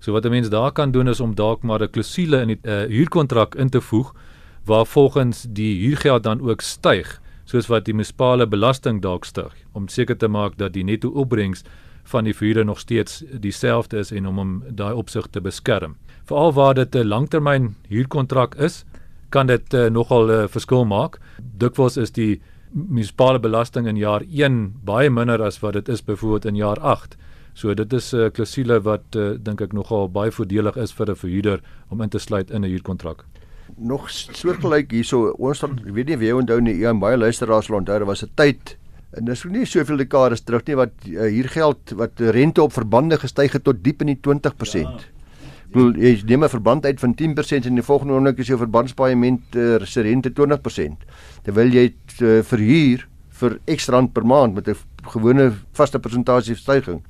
So 0.00 0.12
wat 0.12 0.24
'n 0.24 0.30
mens 0.30 0.48
daar 0.48 0.72
kan 0.72 0.90
doen 0.90 1.08
is 1.08 1.20
om 1.20 1.34
dalk 1.34 1.62
maar 1.62 1.82
'n 1.82 1.90
klousule 1.90 2.40
in 2.40 2.48
die 2.48 2.58
uh, 2.62 2.88
huurkontrak 2.88 3.54
in 3.54 3.68
te 3.68 3.80
voeg 3.80 4.14
waar 4.66 4.86
volgens 4.86 5.46
die 5.48 5.72
huurgeld 5.86 6.22
dan 6.22 6.40
ook 6.40 6.60
styg 6.60 7.20
soos 7.44 7.68
wat 7.70 7.84
die 7.86 7.94
munisipale 7.94 8.46
belasting 8.46 9.02
dalk 9.02 9.24
styg 9.24 9.54
om 9.72 9.88
seker 9.88 10.16
te 10.18 10.28
maak 10.28 10.58
dat 10.58 10.74
die 10.74 10.84
netto 10.84 11.12
opbrengs 11.14 11.62
van 12.10 12.26
die 12.26 12.34
verhuurder 12.34 12.64
nog 12.64 12.78
steeds 12.78 13.22
dieselfde 13.30 13.98
is 13.98 14.10
en 14.10 14.26
om 14.26 14.38
hom 14.38 14.52
daai 14.68 14.94
opsig 14.94 15.26
te 15.30 15.40
beskerm. 15.40 15.96
Veral 16.26 16.52
waar 16.52 16.74
dit 16.74 16.94
'n 16.94 17.06
langtermyn 17.06 17.74
huurkontrak 17.88 18.54
is, 18.54 18.84
kan 19.28 19.46
dit 19.46 19.74
uh, 19.74 19.86
nogal 19.90 20.26
'n 20.26 20.30
uh, 20.30 20.48
verskil 20.48 20.84
maak. 20.84 21.18
Dikwels 21.58 21.96
is 21.96 22.10
die 22.10 22.40
munisipale 22.70 23.38
belasting 23.38 23.86
in 23.86 23.96
jaar 23.96 24.22
1 24.22 24.74
baie 24.84 25.10
minder 25.10 25.42
as 25.42 25.60
wat 25.60 25.72
dit 25.72 25.88
is 25.88 26.04
byvoorbeeld 26.04 26.44
in 26.44 26.56
jaar 26.56 26.80
8. 26.80 27.16
So 27.54 27.74
dit 27.74 27.92
is 27.92 28.12
'n 28.12 28.16
uh, 28.16 28.30
klousule 28.30 28.80
wat 28.80 29.16
uh, 29.16 29.30
dink 29.38 29.60
ek 29.60 29.72
nogal 29.72 30.08
baie 30.08 30.30
voordelig 30.30 30.76
is 30.76 30.92
vir 30.92 31.10
'n 31.10 31.16
verhuurder 31.16 31.60
om 31.88 32.00
in 32.00 32.08
te 32.08 32.18
sluit 32.18 32.50
in 32.50 32.62
'n 32.62 32.68
huurkontrak. 32.68 33.24
Nog 33.76 34.10
soortgelyk 34.10 34.90
hierso, 34.90 35.34
ons 35.38 35.60
dan 35.60 35.78
ek 35.82 35.94
weet 35.94 36.06
nie 36.06 36.16
wie 36.16 36.34
onthou 36.34 36.60
nie, 36.60 36.76
ja, 36.80 36.94
baie 36.94 37.16
luisteraars 37.16 37.66
sal 37.66 37.80
onthou, 37.80 37.98
daar 37.98 38.06
was 38.06 38.22
'n 38.22 38.30
tyd 38.34 38.76
en 39.16 39.24
dis 39.24 39.44
nie 39.44 39.64
soveel 39.64 39.96
dekades 39.96 40.42
terug 40.44 40.66
nie 40.66 40.76
wat 40.76 40.92
uh, 41.08 41.28
hier 41.30 41.48
geld 41.48 41.92
wat 41.96 42.20
rente 42.20 42.62
op 42.62 42.72
verbande 42.72 43.16
gestyg 43.16 43.52
het 43.52 43.64
tot 43.64 43.82
diep 43.82 44.00
in 44.00 44.06
die 44.06 44.20
20%. 44.20 44.82
Ja 44.82 45.16
bedoel 45.76 45.96
jy 46.00 46.22
neem 46.26 46.44
'n 46.44 46.48
verband 46.48 46.86
uit 46.86 47.00
van 47.00 47.14
10% 47.14 47.66
en 47.66 47.74
die 47.74 47.82
volgende 47.82 48.12
oomblik 48.12 48.38
is 48.38 48.46
jou 48.46 48.58
verbandspaaiement 48.58 49.56
uh, 49.56 49.78
se 49.84 50.00
rente 50.00 50.30
20%. 50.30 51.04
Terwyl 51.42 51.72
jy 51.72 51.94
uh, 52.22 52.42
verhuur 52.42 53.08
vir 53.40 53.58
X 53.76 53.88
rand 53.88 54.12
per 54.12 54.24
maand 54.24 54.54
met 54.54 54.68
'n 54.68 54.76
gewone 55.12 55.52
vaste 55.72 55.98
persentasie 55.98 56.56
stygings. 56.56 57.02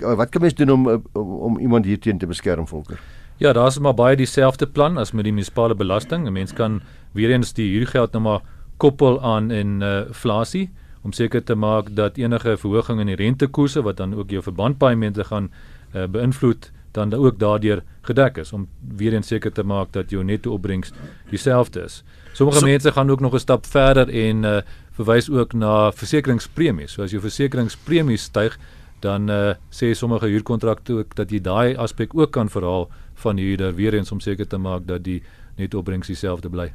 Wat 0.00 0.30
kan 0.30 0.40
mens 0.40 0.54
doen 0.54 0.70
om 0.70 0.88
om, 1.12 1.28
om 1.48 1.58
iemand 1.58 1.84
hierteen 1.84 2.18
te 2.18 2.26
beskerm 2.26 2.66
volker? 2.66 2.98
Ja, 3.38 3.52
daar's 3.52 3.78
maar 3.78 3.94
baie 3.94 4.16
dieselfde 4.18 4.66
plan 4.66 4.96
as 4.98 5.12
met 5.14 5.24
die 5.24 5.32
munisipale 5.32 5.74
belasting. 5.74 6.26
'n 6.26 6.32
Mens 6.32 6.52
kan 6.52 6.80
weer 7.12 7.30
eens 7.30 7.52
die 7.52 7.70
huurgeld 7.70 8.12
nou 8.12 8.22
maar 8.22 8.40
koppel 8.76 9.22
aan 9.22 9.50
in 9.50 9.80
uh, 9.80 10.06
inflasie 10.06 10.70
om 11.02 11.12
seker 11.12 11.44
te 11.44 11.54
maak 11.54 11.94
dat 11.94 12.16
enige 12.16 12.56
verhoging 12.56 13.00
in 13.00 13.06
die 13.06 13.16
rentekoerse 13.16 13.82
wat 13.82 13.96
dan 13.96 14.14
ook 14.14 14.30
jou 14.30 14.42
verbandpaemente 14.42 15.24
gaan 15.24 15.50
uh, 15.94 16.06
beïnvloed 16.06 16.72
dan 16.90 17.14
ook 17.14 17.38
daardeur 17.38 17.82
gedek 18.02 18.36
is 18.36 18.52
om 18.52 18.68
weer 18.96 19.14
eens 19.14 19.26
seker 19.26 19.52
te 19.52 19.62
maak 19.62 19.92
dat 19.92 20.10
jou 20.10 20.24
netto 20.24 20.52
opbrengs 20.52 20.92
dieselfde 21.30 21.80
is. 21.80 22.02
Sommige 22.32 22.58
so, 22.58 22.66
mense 22.66 22.92
gaan 22.92 23.10
ook 23.10 23.20
nog 23.20 23.34
'n 23.34 23.38
stap 23.38 23.66
verder 23.66 24.08
en 24.08 24.44
uh, 24.44 24.58
verwys 24.90 25.30
ook 25.30 25.52
na 25.52 25.92
versekeringspremies. 25.92 26.92
So 26.92 27.02
as 27.02 27.10
jou 27.10 27.22
versekeringspremies 27.22 28.22
styg, 28.22 28.58
dan 29.00 29.30
uh, 29.30 29.54
sê 29.70 29.92
sommige 29.94 30.26
huurkontrakte 30.26 30.92
ook 30.92 31.14
dat 31.14 31.30
jy 31.30 31.40
daai 31.40 31.76
aspek 31.76 32.14
ook 32.14 32.30
kan 32.30 32.48
verhaal 32.48 32.88
van 33.22 33.36
die 33.36 33.44
huurder 33.50 33.74
weer 33.74 33.94
eens 33.94 34.12
om 34.12 34.20
seker 34.20 34.46
te 34.46 34.58
maak 34.58 34.86
dat 34.86 35.04
die 35.04 35.22
netto 35.58 35.78
opbrengs 35.82 36.06
dieselfde 36.06 36.50
bly. 36.50 36.68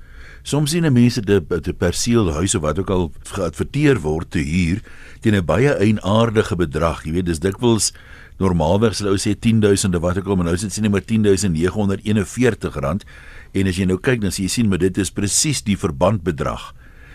Soms 0.43 0.73
sien 0.75 0.87
mense 0.93 1.21
dit 1.23 1.53
te 1.63 1.73
perseel 1.73 2.31
huise 2.35 2.59
wat 2.59 2.79
ook 2.79 2.89
al 2.89 3.11
geadverteer 3.31 4.01
word 4.03 4.33
te 4.35 4.43
huur 4.43 4.83
teen 5.21 5.35
'n 5.35 5.45
baie 5.45 5.71
eienaardige 5.71 6.55
bedrag. 6.55 7.05
Jy 7.05 7.11
weet, 7.11 7.25
dis 7.25 7.39
dikwels 7.39 7.93
normaalweg 8.39 8.95
sou 8.95 9.15
sê 9.17 9.35
10000 9.39 9.95
wat 10.01 10.17
ek 10.17 10.23
kom 10.23 10.39
en 10.39 10.45
nou 10.45 10.57
sit 10.57 10.73
sien 10.73 10.83
net 10.83 10.91
maar 10.91 11.05
10941 11.05 12.75
rand 12.75 13.05
en 13.53 13.67
as 13.67 13.77
jy 13.77 13.85
nou 13.85 13.97
kyk 13.97 14.21
dan 14.21 14.31
sien 14.31 14.45
jy 14.45 14.49
sien 14.49 14.69
maar 14.69 14.81
dit 14.81 14.97
is 14.97 15.11
presies 15.11 15.61
die 15.61 15.77
verbandbedrag. 15.77 16.73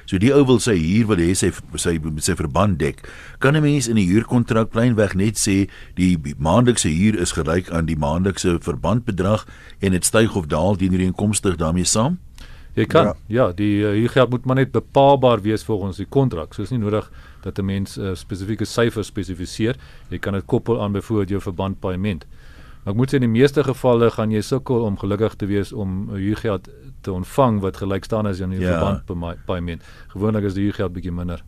So 0.09 0.16
die 0.16 0.31
ou 0.33 0.40
wil 0.49 0.57
sy 0.64 0.73
huur 0.81 1.11
wil 1.11 1.21
hê 1.21 1.35
sy 1.37 1.51
sy 1.77 1.99
sy 2.25 2.35
verband 2.38 2.79
dek. 2.81 3.03
Kan 3.44 3.57
'n 3.57 3.62
mens 3.62 3.88
in 3.88 3.97
die 3.97 4.09
huurkontrak 4.09 4.71
pleinweg 4.73 5.14
net 5.14 5.37
sê 5.37 5.68
die 5.97 6.16
maandelikse 6.38 6.88
huur 6.88 7.21
is 7.21 7.33
gelyk 7.33 7.71
aan 7.71 7.87
die 7.87 7.97
maandelikse 7.97 8.59
verbandbedrag 8.61 9.44
en 9.81 9.92
dit 9.92 10.05
styg 10.05 10.35
of 10.35 10.49
daal 10.49 10.77
teen 10.77 10.97
die 10.97 11.05
inkomste 11.05 11.57
daarmee 11.57 11.85
saam? 11.85 12.18
Jy 12.75 12.87
kan 12.87 13.05
ja, 13.05 13.14
ja 13.29 13.53
die 13.53 13.83
uh, 13.83 13.90
huurgeld 13.90 14.31
moet 14.31 14.44
maar 14.47 14.57
net 14.57 14.73
bepaalbaar 14.73 15.42
wees 15.42 15.64
volgens 15.64 15.97
die 15.97 16.07
kontrak. 16.07 16.55
So 16.55 16.62
is 16.62 16.71
nie 16.71 16.79
nodig 16.79 17.11
dat 17.42 17.59
'n 17.59 17.64
mens 17.64 17.99
'n 17.99 18.01
uh, 18.01 18.14
spesifieke 18.14 18.64
syfer 18.64 19.05
spesifiseer. 19.05 19.77
Jy 20.09 20.18
kan 20.18 20.33
dit 20.33 20.44
koppel 20.47 20.81
aan 20.81 20.92
byvoorbeeld 20.92 21.29
jou 21.29 21.40
verbandpaaiement. 21.40 22.25
Maar 22.85 22.94
ek 22.94 22.97
moet 22.97 23.11
sê 23.11 23.14
in 23.14 23.27
die 23.29 23.40
meeste 23.40 23.64
gevalle 23.64 24.11
gaan 24.11 24.31
jy 24.31 24.40
sukkel 24.40 24.85
om 24.85 24.97
gelukkig 24.97 25.35
te 25.35 25.47
wees 25.47 25.73
om 25.73 26.09
'n 26.11 26.16
huurgeld 26.16 26.68
te 27.00 27.12
ontvang 27.12 27.61
wat 27.61 27.76
gelyk 27.76 28.04
staan 28.04 28.26
as 28.26 28.38
jou 28.38 28.50
ja. 28.54 28.78
verbandpaaiement. 28.78 29.82
Gewoonlik 30.14 30.44
is 30.44 30.54
die 30.54 30.66
huurgeld 30.68 30.92
bietjie 30.92 31.12
minder. 31.12 31.42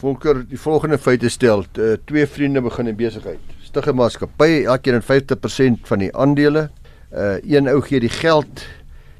Volker, 0.00 0.42
die 0.48 0.58
volgende 0.60 0.98
feite 0.98 1.28
stel, 1.28 1.64
uh, 1.78 1.94
twee 2.04 2.26
vriende 2.26 2.62
begin 2.62 2.88
'n 2.88 2.96
besigheid. 2.96 3.40
Stig 3.62 3.86
'n 3.86 3.94
maatskappy, 3.94 4.64
elkeen 4.64 4.94
in 4.94 5.02
50% 5.02 5.86
van 5.88 5.98
die 5.98 6.12
aandele. 6.16 6.70
Uh 7.12 7.38
een 7.42 7.68
ou 7.68 7.80
gee 7.82 8.00
die 8.00 8.08
geld 8.08 8.66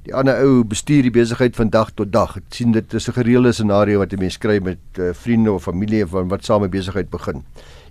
die 0.02 0.14
ander 0.14 0.38
ou 0.40 0.64
bestuur 0.64 1.02
die 1.02 1.10
besigheid 1.10 1.56
van 1.56 1.68
dag 1.68 1.90
tot 1.94 2.12
dag. 2.12 2.36
Ek 2.36 2.54
sien 2.54 2.72
dit 2.72 2.94
is 2.94 3.08
'n 3.08 3.12
gereelde 3.12 3.52
scenario 3.52 3.98
wat 3.98 4.12
'n 4.12 4.18
mens 4.18 4.38
kry 4.38 4.58
met 4.62 4.78
uh, 4.98 5.12
vriende 5.12 5.52
of 5.52 5.62
familie 5.62 6.06
van 6.06 6.28
wat 6.28 6.44
saam 6.44 6.64
'n 6.64 6.70
besigheid 6.70 7.10
begin. 7.10 7.44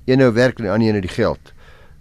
Een 0.06 0.17
nou 0.17 0.34
werk 0.34 0.58
en 0.58 0.63
die 0.63 0.71
ander 0.71 0.88
een 0.88 0.95
het 0.95 1.08
die 1.08 1.15
geld. 1.23 1.54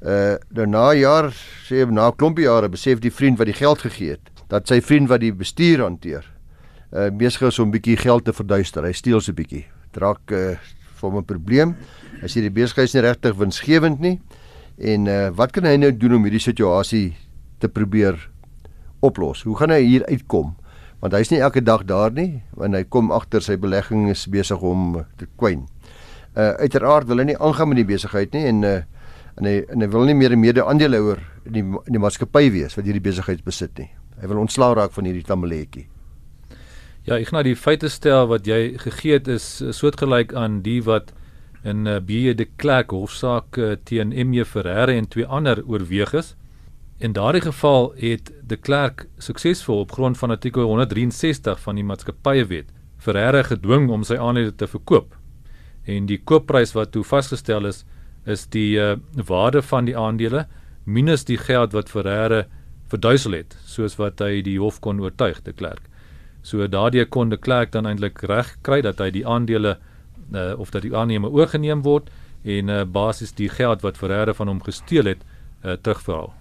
Uh 0.03 0.37
daarna 0.49 0.95
jaar 0.95 1.33
sê 1.67 1.87
na 1.91 2.09
'n 2.09 2.17
klompie 2.17 2.45
jare 2.45 2.69
besef 2.69 2.99
die 2.99 3.13
vriend 3.13 3.39
wat 3.39 3.47
die 3.47 3.55
geld 3.55 3.79
gegee 3.79 4.11
het 4.11 4.38
dat 4.49 4.69
sy 4.69 4.81
vriend 4.81 5.09
wat 5.09 5.21
die 5.21 5.33
bestuur 5.33 5.85
hanteer 5.85 6.27
uh 6.93 7.11
besig 7.13 7.43
is 7.51 7.59
om 7.61 7.71
bietjie 7.71 7.99
geld 8.01 8.25
te 8.25 8.33
verduister. 8.33 8.85
Hy 8.85 8.95
steel 8.97 9.21
so 9.21 9.37
bietjie. 9.37 9.67
Draak 9.93 10.33
uh 10.33 10.57
vir 10.99 11.13
'n 11.13 11.25
probleem. 11.25 11.77
Hy 12.23 12.29
sê 12.29 12.41
die 12.41 12.51
besigheid 12.51 12.89
is 12.89 12.95
nie 12.95 13.03
regtig 13.03 13.37
winsgewend 13.37 14.01
nie. 14.01 14.21
En 14.79 15.07
uh 15.07 15.31
wat 15.31 15.53
kan 15.53 15.65
hy 15.65 15.77
nou 15.77 15.93
doen 15.93 16.15
om 16.15 16.25
hierdie 16.25 16.41
situasie 16.41 17.17
te 17.61 17.69
probeer 17.69 18.17
oplos? 19.01 19.43
Hoe 19.43 19.57
gaan 19.57 19.71
hy 19.71 19.83
hier 19.83 20.05
uitkom? 20.07 20.57
Want 21.01 21.13
hy's 21.13 21.31
nie 21.31 21.41
elke 21.41 21.61
dag 21.63 21.85
daar 21.85 22.11
nie, 22.11 22.43
want 22.57 22.75
hy 22.75 22.85
kom 22.85 23.13
agter 23.13 23.41
sy 23.43 23.57
belegging 23.57 24.09
is 24.11 24.27
besig 24.27 24.61
om 24.63 25.05
te 25.17 25.27
kwyn. 25.37 25.69
Uh 26.35 26.57
uiteraard 26.59 27.07
wil 27.07 27.19
hy 27.19 27.25
nie 27.25 27.39
aangaan 27.39 27.69
met 27.69 27.77
die 27.77 27.93
besigheid 27.95 28.33
nie 28.33 28.47
en 28.47 28.65
uh 28.65 28.83
en 29.39 29.45
hy 29.45 29.63
en 29.71 29.81
hy 29.81 29.89
wil 29.89 30.05
nie 30.05 30.15
meer 30.15 30.33
'n 30.33 30.41
mede-aandeelhouer 30.41 31.21
in 31.47 31.53
die 31.53 31.63
in 31.63 31.93
die 31.93 32.01
maatskappy 32.01 32.51
wees 32.51 32.75
wat 32.75 32.85
hierdie 32.85 33.05
besigheid 33.05 33.45
besit 33.45 33.79
nie. 33.79 33.91
Hy 34.21 34.27
wil 34.31 34.43
ontslaa 34.43 34.75
raak 34.75 34.93
van 34.97 35.07
hierdie 35.09 35.27
tamaletjie. 35.27 35.87
Ja, 37.09 37.17
ek 37.17 37.31
gaan 37.31 37.47
die 37.47 37.57
feite 37.57 37.89
stel 37.89 38.27
wat 38.29 38.49
jy 38.49 38.77
gegee 38.83 39.17
het 39.17 39.29
is 39.33 39.47
soortgelyk 39.73 40.35
aan 40.37 40.61
die 40.67 40.81
wat 40.85 41.15
in 41.65 41.87
uh, 41.87 41.99
B 42.05 42.35
de 42.37 42.47
Klerk 42.61 42.93
hofsaak 42.95 43.57
uh, 43.59 43.77
teen 43.89 44.13
MJ 44.13 44.45
Ferreira 44.45 44.93
en 44.93 45.09
twee 45.09 45.27
ander 45.27 45.63
oorweeg 45.65 46.13
is. 46.19 46.35
In 46.99 47.15
daardie 47.17 47.43
geval 47.47 47.93
het 47.97 48.33
de 48.43 48.57
Klerk 48.57 49.07
suksesvol 49.19 49.87
op 49.87 49.93
grond 49.93 50.19
van 50.19 50.31
artikel 50.31 50.67
163 50.67 51.61
van 51.61 51.79
die 51.79 51.87
maatskappywet 51.87 52.69
Ferreira 52.99 53.43
gedwing 53.47 53.89
om 53.95 54.05
sy 54.05 54.19
aandele 54.19 54.55
te 54.55 54.67
verkoop. 54.67 55.15
En 55.87 56.07
die 56.11 56.19
koopprys 56.19 56.75
wat 56.75 56.93
toe 56.93 57.05
vasgestel 57.07 57.71
is, 57.71 57.85
is 58.27 58.47
die 58.53 58.77
uh, 58.77 58.97
waarde 59.15 59.63
van 59.63 59.87
die 59.89 59.97
aandele 59.97 60.45
minus 60.85 61.25
die 61.25 61.39
geld 61.39 61.73
wat 61.73 61.89
Ferreira 61.89 62.45
verduisel 62.89 63.33
het, 63.33 63.57
soos 63.67 63.97
wat 63.99 64.21
hy 64.25 64.41
die 64.43 64.59
hof 64.59 64.81
kon 64.81 65.01
oortuig 65.01 65.43
de 65.45 65.53
Klerk. 65.53 65.85
So 66.43 66.67
daardie 66.67 67.05
kon 67.05 67.29
de 67.29 67.37
Klerk 67.37 67.73
dan 67.73 67.87
eintlik 67.87 68.23
reg 68.23 68.55
kry 68.63 68.81
dat 68.83 68.99
hy 69.03 69.11
die 69.11 69.27
aandele 69.27 69.77
uh, 70.33 70.55
of 70.59 70.71
dat 70.71 70.83
die 70.83 70.95
aanneme 70.97 71.29
oorgeneem 71.29 71.83
word 71.83 72.11
en 72.45 72.71
uh, 72.73 72.85
basies 72.85 73.35
die 73.37 73.49
geld 73.49 73.83
wat 73.83 73.99
Ferreira 73.99 74.35
van 74.35 74.49
hom 74.49 74.63
gesteel 74.65 75.11
het, 75.11 75.25
uh, 75.65 75.77
terugverhaal. 75.77 76.33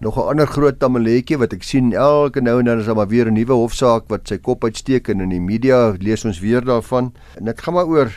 Nog 0.00 0.16
'n 0.16 0.28
ander 0.32 0.46
groot 0.46 0.78
tamaletjie 0.78 1.36
wat 1.38 1.52
ek 1.52 1.62
sien 1.62 1.92
elke 1.92 2.40
nou 2.40 2.58
en 2.58 2.64
dan 2.64 2.78
is 2.78 2.86
daar 2.86 2.96
maar 2.96 3.08
weer 3.08 3.26
'n 3.26 3.34
nuwe 3.34 3.52
hofsaak 3.52 4.08
wat 4.08 4.28
sy 4.28 4.38
kop 4.38 4.64
uitsteek 4.64 5.08
en 5.08 5.20
in 5.20 5.28
die 5.28 5.40
media 5.40 5.94
lees 5.98 6.24
ons 6.24 6.40
weer 6.40 6.64
daarvan. 6.64 7.12
En 7.36 7.44
dit 7.44 7.60
gaan 7.60 7.74
maar 7.74 7.86
oor 7.86 8.08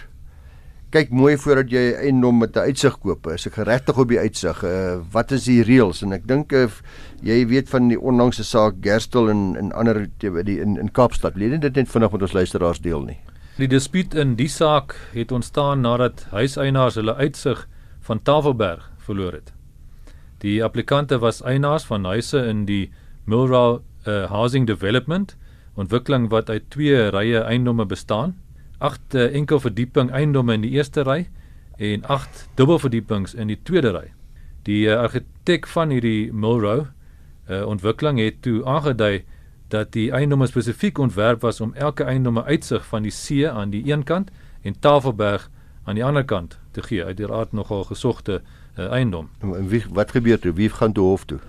kyk 0.93 1.09
mooi 1.09 1.33
voordat 1.41 1.71
jy 1.73 1.81
eiendom 2.05 2.37
met 2.37 2.55
'n 2.55 2.69
uitsig 2.69 2.99
koop. 3.01 3.27
Is 3.27 3.47
ek 3.47 3.53
geregtig 3.57 3.97
op 3.97 4.07
die 4.09 4.19
uitsig? 4.19 4.63
Uh, 4.63 5.01
wat 5.11 5.31
is 5.31 5.45
die 5.45 5.63
reëls? 5.63 6.03
En 6.03 6.13
ek 6.13 6.27
dink 6.27 6.53
of 6.53 6.83
jy 7.21 7.47
weet 7.47 7.69
van 7.69 7.89
die 7.89 7.99
onlangse 7.99 8.43
saak 8.43 8.75
Gerstel 8.81 9.29
en 9.29 9.55
en 9.57 9.71
ander 9.71 10.07
die 10.19 10.61
in 10.61 10.77
in 10.77 10.91
Kaapstad. 10.91 11.35
Lede 11.35 11.57
dit 11.57 11.75
net 11.75 11.89
vinnig 11.89 12.11
met 12.11 12.21
ons 12.21 12.33
luisteraars 12.33 12.79
deel 12.79 13.01
nie. 13.01 13.17
Die 13.57 13.67
dispuut 13.67 14.13
in 14.13 14.35
die 14.35 14.47
saak 14.47 14.95
het 15.13 15.31
ontstaan 15.31 15.81
nadat 15.81 16.27
huiseienaars 16.31 16.95
hulle 16.95 17.15
uitsig 17.15 17.67
van 18.01 18.21
Tafelberg 18.21 18.91
verloor 18.97 19.31
het. 19.31 19.53
Die 20.39 20.63
applikante 20.63 21.19
was 21.19 21.41
eienaars 21.41 21.85
van 21.85 22.05
huise 22.05 22.45
in 22.45 22.65
die 22.65 22.91
Milral 23.25 23.81
uh, 24.07 24.25
Housing 24.25 24.67
Development 24.67 25.35
ontwikkeling 25.75 26.29
wat 26.29 26.49
uit 26.49 26.69
twee 26.69 27.09
rye 27.09 27.39
eiendomme 27.39 27.85
bestaan. 27.85 28.35
8 28.83 29.15
uh, 29.15 29.29
enkel 29.35 29.61
verdieping 29.63 30.11
eiendomme 30.11 30.57
in 30.57 30.65
die 30.65 30.73
eerste 30.75 31.05
ry 31.07 31.23
en 31.79 32.03
8 32.11 32.47
dubbelverdiepings 32.59 33.33
in 33.33 33.47
die 33.47 33.59
tweede 33.63 33.93
ry. 33.95 34.09
Die 34.67 34.83
uh, 34.87 34.99
argitek 35.05 35.67
van 35.71 35.93
hierdie 35.95 36.33
Milrow 36.33 36.83
uh, 36.83 37.63
ontwikkeling 37.67 38.19
het 38.19 38.41
toe 38.43 38.59
aangedui 38.67 39.23
dat 39.73 39.93
die 39.95 40.09
eiendomme 40.11 40.47
spesifiek 40.47 40.99
ontwerp 41.01 41.41
was 41.41 41.61
om 41.63 41.73
elke 41.73 42.03
eiendom 42.03 42.37
'n 42.39 42.45
uitsig 42.45 42.85
van 42.85 43.07
die 43.07 43.11
see 43.11 43.49
aan 43.49 43.71
die 43.71 43.83
een 43.91 44.03
kant 44.03 44.31
en 44.61 44.79
Tafelberg 44.79 45.49
aan 45.83 45.95
die 45.95 46.05
ander 46.05 46.23
kant 46.23 46.59
te 46.71 46.81
gee. 46.81 47.03
Uiteraard 47.03 47.51
nogal 47.51 47.83
gesogte 47.83 48.41
uh, 48.77 48.91
eiendom. 48.91 49.29
En 49.39 49.67
wie 49.67 49.83
wat 49.91 50.11
gebeur 50.11 50.39
toe? 50.39 50.53
Wie 50.53 50.69
gaan 50.69 50.93
toe 50.93 51.03
hof 51.03 51.25
toe? 51.25 51.39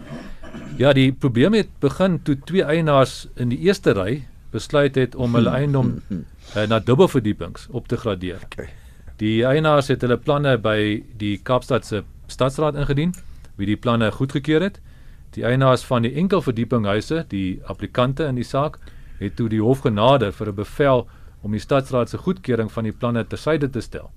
Ja, 0.77 0.93
die 0.93 1.13
probleem 1.13 1.53
het 1.53 1.69
begin 1.79 2.23
toe 2.23 2.39
twee 2.39 2.63
eienaars 2.63 3.29
in 3.35 3.49
die 3.49 3.59
eerste 3.59 3.93
ry 3.93 4.25
besluit 4.55 4.95
het 4.95 5.15
om 5.19 5.35
hulle 5.35 5.51
eiendom 5.51 5.93
uh, 6.11 6.65
na 6.71 6.79
dubbelverdiepings 6.79 7.69
op 7.75 7.89
te 7.91 7.99
gradeer. 7.99 8.43
Okay. 8.47 8.71
Die 9.23 9.45
eienaars 9.47 9.91
het 9.93 10.03
hulle 10.07 10.19
planne 10.19 10.57
by 10.63 10.79
die 11.19 11.37
Kaapstad 11.43 11.87
se 11.87 12.03
stadsraad 12.31 12.79
ingedien, 12.79 13.15
wie 13.59 13.69
die 13.69 13.79
planne 13.79 14.11
goedgekeur 14.15 14.63
het. 14.63 14.81
Die 15.35 15.45
eienaars 15.47 15.85
van 15.87 16.07
die 16.07 16.15
enkelverdiepinghuise, 16.19 17.25
die 17.31 17.61
applikante 17.71 18.27
in 18.31 18.39
die 18.39 18.47
saak, 18.47 18.79
het 19.21 19.37
toe 19.39 19.49
die 19.51 19.63
hof 19.63 19.85
genader 19.87 20.33
vir 20.33 20.51
'n 20.51 20.55
bevel 20.55 21.07
om 21.43 21.53
die 21.53 21.61
stadsraad 21.61 22.11
se 22.11 22.19
goedkeuring 22.19 22.73
van 22.73 22.85
die 22.85 22.93
planne 22.93 23.25
tersyde 23.25 23.71
te 23.71 23.81
stel. 23.81 24.11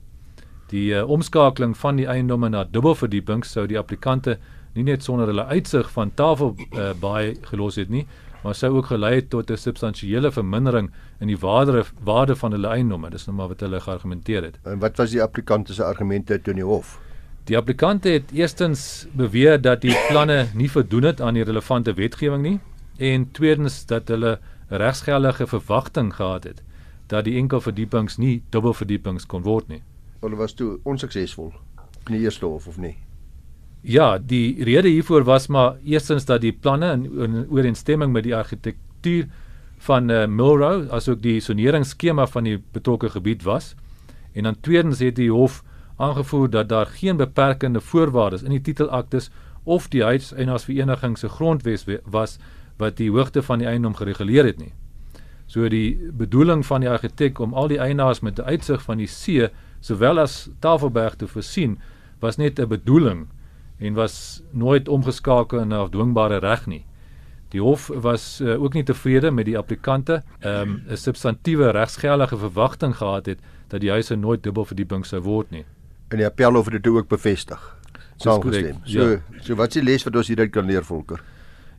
Die 0.69 0.93
uh, 0.93 1.10
omskakeling 1.10 1.78
van 1.78 1.95
die 1.95 2.08
eiendomme 2.08 2.50
na 2.50 2.63
dubbelverdiepings 2.63 3.52
sou 3.52 3.67
die 3.67 3.78
applikante 3.80 4.38
nie 4.73 4.84
net 4.84 5.04
sonder 5.04 5.28
hulle 5.28 5.45
uitsig 5.45 5.89
van 5.91 6.12
tafel 6.13 6.56
uh, 6.58 6.93
baie 7.02 7.36
gelos 7.41 7.76
het 7.76 7.89
nie, 7.89 8.06
maar 8.43 8.56
sou 8.56 8.76
ook 8.76 8.86
gelei 8.86 9.15
het 9.15 9.30
tot 9.30 9.52
'n 9.52 9.56
substansiële 9.58 10.32
vermindering 10.32 10.91
in 11.19 11.28
die 11.28 11.38
waarde 11.38 11.86
waarde 12.04 12.36
van 12.36 12.52
hulle 12.52 12.67
eiendomme. 12.67 13.10
Dis 13.10 13.26
nou 13.26 13.38
maar 13.38 13.47
wat 13.47 13.60
hulle 13.60 13.80
geargumenteer 13.80 14.43
het. 14.43 14.60
En 14.63 14.80
wat 14.80 14.97
was 14.97 15.12
die 15.12 15.21
applikante 15.21 15.73
se 15.73 15.84
argumente 15.84 16.41
toe 16.41 16.54
in 16.54 16.60
die 16.60 16.69
hof? 16.69 17.00
Die 17.43 17.58
applikante 17.58 18.10
het 18.10 18.32
eerstens 18.32 19.08
beweer 19.12 19.62
dat 19.62 19.82
die 19.82 19.95
planne 20.10 20.47
nie 20.54 20.71
voldoen 20.71 21.04
het 21.04 21.21
aan 21.21 21.34
die 21.34 21.43
relevante 21.43 21.93
wetgewing 21.93 22.41
nie 22.43 22.60
en 22.97 23.32
tweedens 23.32 23.86
dat 23.86 24.08
hulle 24.08 24.39
regsgeldige 24.67 25.47
verwagting 25.47 26.15
gehad 26.15 26.43
het 26.43 26.63
dat 27.08 27.23
die 27.23 27.38
enkelverdiepings 27.39 28.17
nie 28.17 28.43
dubbelverdiepings 28.50 29.26
kon 29.26 29.41
word 29.41 29.67
nie. 29.67 29.82
Hulle 30.19 30.36
was 30.36 30.54
toe 30.54 30.80
onsuksesvol 30.84 31.54
in 32.08 32.17
die 32.17 32.23
eerste 32.26 32.45
hof 32.45 32.67
of 32.67 32.78
nie? 32.78 32.97
Ja, 33.82 34.18
die 34.18 34.63
rede 34.63 34.88
hiervoor 34.88 35.24
was 35.24 35.48
maar 35.48 35.76
eerstens 35.84 36.26
dat 36.26 36.42
die 36.42 36.54
planne 36.54 36.92
in, 36.92 37.20
in 37.20 37.46
ooreenstemming 37.50 38.12
met 38.12 38.24
die 38.24 38.36
argitektuur 38.36 39.28
van 39.78 40.10
uh, 40.10 40.26
Milrow 40.26 40.90
asook 40.92 41.22
die 41.22 41.40
soneringsskema 41.40 42.28
van 42.28 42.44
die 42.44 42.58
betrokke 42.72 43.10
gebied 43.10 43.44
was. 43.44 43.76
En 44.34 44.44
dan 44.44 44.60
tweedens 44.60 45.00
het 45.00 45.16
die 45.16 45.32
hof 45.32 45.63
aangevoer 45.98 46.50
dat 46.50 46.70
daar 46.70 46.86
geen 46.86 47.18
beperkende 47.18 47.82
voorwaardes 47.82 48.44
in 48.44 48.50
die 48.50 48.62
titelaktes 48.62 49.30
of 49.63 49.88
die 49.88 50.04
huiseienaarsvereniging 50.04 51.18
se 51.18 51.30
grondwet 51.30 52.02
was 52.06 52.38
wat 52.78 52.98
die 52.98 53.12
hoogte 53.12 53.42
van 53.44 53.60
die 53.60 53.68
eiendom 53.68 53.96
gereguleer 53.96 54.46
het 54.46 54.58
nie. 54.58 54.74
So 55.48 55.70
die 55.70 56.12
bedoeling 56.13 56.66
van 56.66 56.84
die 56.84 56.90
argitek 56.90 57.40
om 57.40 57.54
al 57.54 57.68
die 57.72 57.80
eienaars 57.80 58.20
met 58.20 58.40
'n 58.40 58.44
uitsig 58.44 58.82
van 58.82 58.98
die 58.98 59.08
see 59.08 59.50
sowel 59.80 60.20
as 60.20 60.50
Tafelberg 60.60 61.16
te 61.16 61.28
voorsien 61.28 61.80
was 62.20 62.38
net 62.38 62.60
'n 62.60 62.68
bedoeling 62.68 63.28
en 63.80 63.94
was 63.94 64.42
nooit 64.52 64.88
omgeskakel 64.88 65.60
in 65.60 65.68
'n 65.68 65.72
afdwingbare 65.72 66.38
reg 66.38 66.66
nie. 66.66 66.86
Die 67.50 67.62
hof 67.62 67.88
was 67.88 68.42
uh, 68.42 68.62
ook 68.63 68.74
nie 68.74 68.84
tevrede 68.84 69.32
met 69.32 69.46
die 69.46 69.58
applikante 69.58 70.24
ehm, 70.40 70.70
'n 70.70 70.84
um, 70.90 70.98
substantiëre 70.98 71.72
regsgeldige 71.72 72.38
verwagting 72.38 72.96
gehad 72.96 73.26
het 73.26 73.40
dat 73.68 73.82
die 73.82 73.90
huise 73.90 74.16
nooit 74.16 74.44
dubbelverdieping 74.44 75.06
sou 75.06 75.22
word 75.22 75.52
nie. 75.52 75.66
En 76.08 76.18
die 76.18 76.26
appel 76.26 76.56
oor 76.56 76.70
dit 76.72 76.88
ook 76.88 77.08
bevestig. 77.08 77.76
Saamgestem. 78.18 78.76
So 78.84 79.10
Ja. 79.10 79.20
so 79.42 79.56
wat 79.56 79.68
is 79.68 79.74
die 79.74 79.84
les 79.84 80.04
wat 80.04 80.16
ons 80.16 80.28
hieruit 80.28 80.52
kan 80.52 80.66
leer 80.66 80.84
volker? 80.84 81.22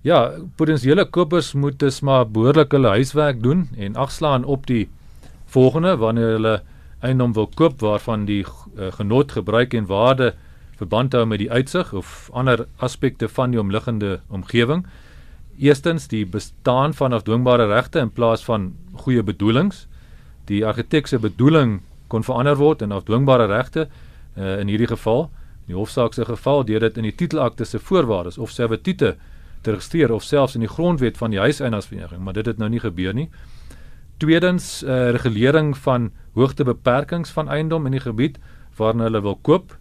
Ja, 0.02 0.30
potensiële 0.56 1.04
kopers 1.10 1.52
moet 1.52 1.78
dus 1.78 2.00
maar 2.00 2.30
behoorlik 2.30 2.72
hulle 2.72 2.88
huiswerk 2.88 3.42
doen 3.42 3.68
en 3.76 3.96
agslaan 3.96 4.44
op 4.44 4.66
die 4.66 4.88
volgende 5.46 5.96
wanneer 5.96 6.36
hulle 6.36 6.62
eiendom 7.00 7.32
wil 7.32 7.48
koop 7.54 7.80
waarvan 7.80 8.24
die 8.24 8.44
uh, 8.44 8.92
genot, 8.92 9.32
gebruik 9.32 9.74
en 9.74 9.86
waarde 9.86 10.34
verband 10.78 11.12
hou 11.16 11.24
met 11.26 11.42
die 11.42 11.50
uitsig 11.50 11.92
of 11.92 12.28
ander 12.32 12.66
aspekte 12.76 13.28
van 13.28 13.50
die 13.54 13.60
omliggende 13.60 14.20
omgewing. 14.28 14.86
Eerstens 15.58 16.06
die 16.08 16.24
bestaan 16.26 16.94
van 16.94 17.12
afdwingbare 17.12 17.66
regte 17.66 17.98
in 17.98 18.12
plaas 18.14 18.44
van 18.46 18.72
goeie 19.02 19.22
bedoelings. 19.22 19.86
Die 20.46 20.62
argitek 20.66 21.10
se 21.10 21.18
bedoeling 21.18 21.80
kon 22.08 22.24
verander 22.24 22.56
word 22.56 22.82
in 22.82 22.94
afdwingbare 22.94 23.48
regte 23.50 23.88
uh, 23.88 24.60
in 24.60 24.70
hierdie 24.70 24.88
geval. 24.88 25.26
In 25.66 25.74
die 25.74 25.78
hofsaak 25.78 26.14
se 26.14 26.24
geval 26.24 26.64
deur 26.64 26.86
dit 26.86 26.96
in 26.96 27.08
die 27.10 27.14
titelakte 27.14 27.66
se 27.66 27.78
voorwaardes 27.78 28.38
of 28.38 28.54
servitute 28.54 29.16
te 29.62 29.74
registreer 29.74 30.12
of 30.14 30.22
selfs 30.22 30.54
in 30.54 30.62
die 30.62 30.70
grondwet 30.70 31.18
van 31.18 31.34
die 31.34 31.40
huiseienaarsvereniging, 31.42 32.22
maar 32.22 32.36
dit 32.38 32.46
het 32.46 32.58
nou 32.62 32.70
nie 32.70 32.80
gebeur 32.80 33.14
nie. 33.14 33.26
Tweedens 34.22 34.82
uh, 34.82 35.10
regulering 35.10 35.74
van 35.78 36.12
hoogtebeperkings 36.38 37.30
van 37.34 37.50
eiendom 37.50 37.86
in 37.86 37.98
die 37.98 38.02
gebied 38.02 38.38
waarna 38.78 39.10
hulle 39.10 39.22
wil 39.22 39.36
koop. 39.42 39.74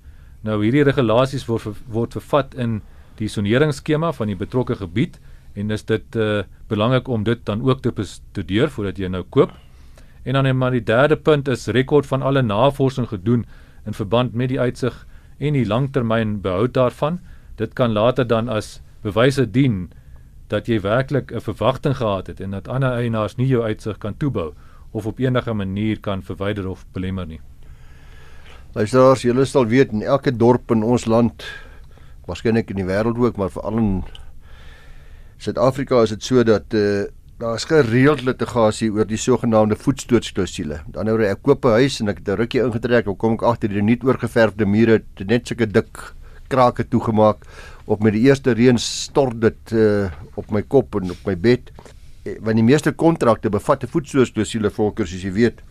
Nou 0.45 0.60
hierdie 0.63 0.84
regulasies 0.84 1.47
word 1.47 1.82
word 1.89 2.13
vervat 2.19 2.54
in 2.56 2.82
die 3.17 3.30
soneringsskema 3.32 4.12
van 4.13 4.28
die 4.28 4.38
betrokke 4.38 4.76
gebied 4.78 5.17
en 5.58 5.71
is 5.73 5.86
dit 5.89 6.15
uh, 6.15 6.43
belangrik 6.69 7.08
om 7.08 7.23
dit 7.23 7.39
dan 7.45 7.63
ook 7.65 7.82
te 7.82 7.91
bestudeer 7.91 8.69
voordat 8.69 9.00
jy 9.02 9.10
nou 9.10 9.23
koop. 9.23 9.52
En 10.23 10.38
dan 10.38 10.43
net 10.43 10.56
maar 10.56 10.76
die 10.76 10.84
derde 10.84 11.15
punt 11.17 11.47
is 11.47 11.67
rekord 11.67 12.06
van 12.06 12.21
alle 12.21 12.41
navorsing 12.41 13.08
gedoen 13.10 13.45
in 13.86 13.93
verband 13.97 14.34
met 14.34 14.50
die 14.50 14.60
uitsig 14.60 15.06
en 15.39 15.58
die 15.58 15.65
langtermyn 15.65 16.41
behoud 16.41 16.73
daarvan. 16.73 17.19
Dit 17.56 17.73
kan 17.73 17.95
later 17.95 18.28
dan 18.28 18.50
as 18.50 18.82
bewyse 19.02 19.47
dien 19.52 19.88
dat 20.47 20.67
jy 20.67 20.80
werklik 20.82 21.32
'n 21.32 21.41
verwagting 21.41 21.95
gehad 21.97 22.28
het 22.28 22.39
en 22.39 22.52
dat 22.52 22.67
ander 22.67 22.91
eienaars 22.91 23.36
nie 23.36 23.47
jou 23.47 23.63
uitsig 23.63 23.97
kan 23.97 24.17
toebou 24.17 24.54
of 24.91 25.06
op 25.06 25.19
enige 25.19 25.54
manier 25.54 26.00
kan 26.00 26.23
verwyder 26.23 26.67
of 26.67 26.86
belemmer 26.93 27.26
nie. 27.28 27.41
Luisteraars, 28.78 29.24
julle 29.26 29.42
sal 29.50 29.66
weet 29.72 29.90
in 29.90 30.04
elke 30.06 30.30
dorp 30.30 30.70
in 30.70 30.84
ons 30.86 31.08
land, 31.10 31.42
waarskynlik 32.30 32.70
in 32.70 32.78
die 32.78 32.86
wêreld 32.86 33.18
ook, 33.18 33.38
maar 33.42 33.50
veral 33.50 33.80
in 33.82 33.88
Suid-Afrika 35.42 36.04
is 36.06 36.12
dit 36.13 36.28
so 36.28 36.44
dat 36.46 36.76
uh, 36.78 37.08
daar 37.42 37.58
is 37.58 37.66
gereeld 37.66 38.22
litigasie 38.28 38.92
oor 38.94 39.08
die 39.10 39.18
sogenaamde 39.18 39.80
voetstootsklausule. 39.82 40.78
Met 40.92 41.00
ander 41.02 41.18
woorde, 41.18 41.32
ek 41.34 41.42
koop 41.42 41.66
'n 41.66 41.80
huis 41.82 41.98
en 42.04 42.13
ek 42.13 42.22
het 42.22 42.30
'n 42.30 42.38
rukkie 42.38 42.62
ingetrek, 42.62 43.06
dan 43.06 43.18
kom 43.18 43.34
ek 43.34 43.48
agter 43.50 43.74
die 43.74 43.82
nuut 43.82 44.06
oorgeverfde 44.06 44.66
mure 44.66 45.02
net 45.26 45.48
sulke 45.48 45.66
dik 45.66 46.13
krake 46.48 46.86
toegemaak 46.86 47.50
op 47.88 48.04
met 48.04 48.13
die 48.13 48.30
eerste 48.30 48.54
reën 48.54 48.78
stort 48.78 49.42
dit 49.42 49.74
uh, 49.74 50.12
op 50.36 50.52
my 50.52 50.62
kop 50.62 51.02
en 51.02 51.10
op 51.12 51.26
my 51.26 51.36
bed. 51.36 51.72
Eh, 52.26 52.38
Want 52.42 52.56
die 52.56 52.63
meeste 52.63 52.92
kontrakte 52.92 53.50
bevat 53.50 53.84
'n 53.84 53.88
voetstootsklausule 53.88 54.70
volkers 54.70 55.10
soos 55.10 55.24
jy 55.24 55.34
weet 55.34 55.62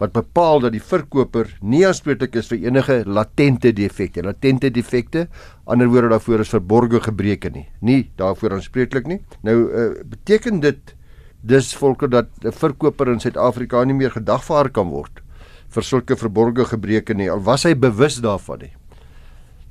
wat 0.00 0.12
bepaal 0.12 0.60
dat 0.64 0.72
die 0.72 0.82
verkoper 0.82 1.50
nie 1.60 1.82
aanspreeklik 1.86 2.36
is 2.40 2.48
vir 2.50 2.64
enige 2.66 3.02
latente 3.06 3.72
defekte. 3.72 4.22
Latente 4.22 4.70
defekte, 4.70 5.26
ander 5.66 5.90
woorde 5.92 6.08
daarvoor 6.14 6.44
is 6.44 6.52
verborgde 6.54 7.00
gebreke 7.00 7.50
nie. 7.50 7.66
Nie 7.80 8.10
daarvoor 8.16 8.58
aanspreeklik 8.58 9.06
nie. 9.06 9.20
Nou 9.42 9.56
uh, 9.68 9.88
beteken 10.04 10.60
dit 10.60 10.94
dis 11.42 11.72
volker 11.74 12.10
dat 12.10 12.28
'n 12.44 12.52
verkoper 12.52 13.08
in 13.08 13.20
Suid-Afrika 13.20 13.84
nie 13.84 13.94
meer 13.94 14.10
gedagvaar 14.10 14.70
kan 14.70 14.88
word 14.88 15.22
vir 15.68 15.82
sulke 15.82 16.16
verborgde 16.16 16.64
gebreke 16.64 17.14
nie. 17.14 17.30
Al 17.30 17.40
was 17.40 17.64
hy 17.64 17.74
bewus 17.74 18.20
daarvan 18.20 18.58
nie. 18.58 18.72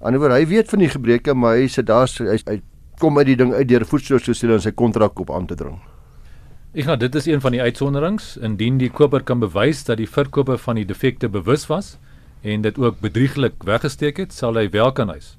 Anderswoorde 0.02 0.40
hy 0.40 0.46
weet 0.50 0.70
van 0.70 0.80
die 0.80 0.90
gebreke, 0.90 1.34
maar 1.34 1.56
hy 1.56 1.68
sit 1.68 1.86
daar 1.86 2.08
hy, 2.08 2.38
hy 2.48 2.62
kom 3.00 3.18
uit 3.18 3.28
die 3.28 3.36
ding 3.36 3.54
uit 3.54 3.68
deur 3.70 3.86
voetstootsklausule 3.86 4.58
in 4.58 4.62
sy 4.66 4.72
kontrak 4.72 5.20
op 5.20 5.32
aan 5.32 5.46
te 5.46 5.56
dring. 5.56 5.78
Ek 6.72 6.86
gaan 6.88 7.00
dit 7.00 7.16
is 7.20 7.26
een 7.28 7.42
van 7.44 7.52
die 7.52 7.60
uitsonderings 7.60 8.38
indien 8.40 8.78
die 8.80 8.88
koper 8.88 9.26
kan 9.28 9.42
bewys 9.42 9.82
dat 9.84 9.98
die 10.00 10.08
verkoper 10.08 10.56
van 10.56 10.78
die 10.80 10.86
defekte 10.88 11.28
bewus 11.28 11.66
was 11.68 11.98
en 12.48 12.64
dit 12.64 12.78
ook 12.80 13.02
bedrieglik 13.04 13.66
weggesteek 13.68 14.22
het, 14.24 14.32
sal 14.32 14.56
hy 14.56 14.70
wel 14.72 14.94
kan 14.96 15.12
eis. 15.12 15.34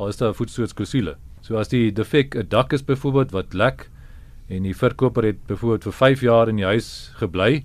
Al 0.00 0.08
is 0.08 0.16
daar 0.16 0.30
'n 0.30 0.38
voetstootsklausule. 0.38 1.16
So 1.42 1.58
as 1.60 1.68
die 1.68 1.92
defek 1.92 2.34
'n 2.34 2.48
dak 2.48 2.72
is 2.72 2.84
byvoorbeeld 2.84 3.30
wat 3.30 3.52
lek 3.52 3.90
en 4.48 4.62
die 4.62 4.74
verkoper 4.74 5.24
het 5.24 5.46
byvoorbeeld 5.46 5.82
vir 5.82 5.92
5 5.92 6.20
jaar 6.20 6.48
in 6.48 6.56
die 6.56 6.64
huis 6.64 7.12
gebly, 7.14 7.62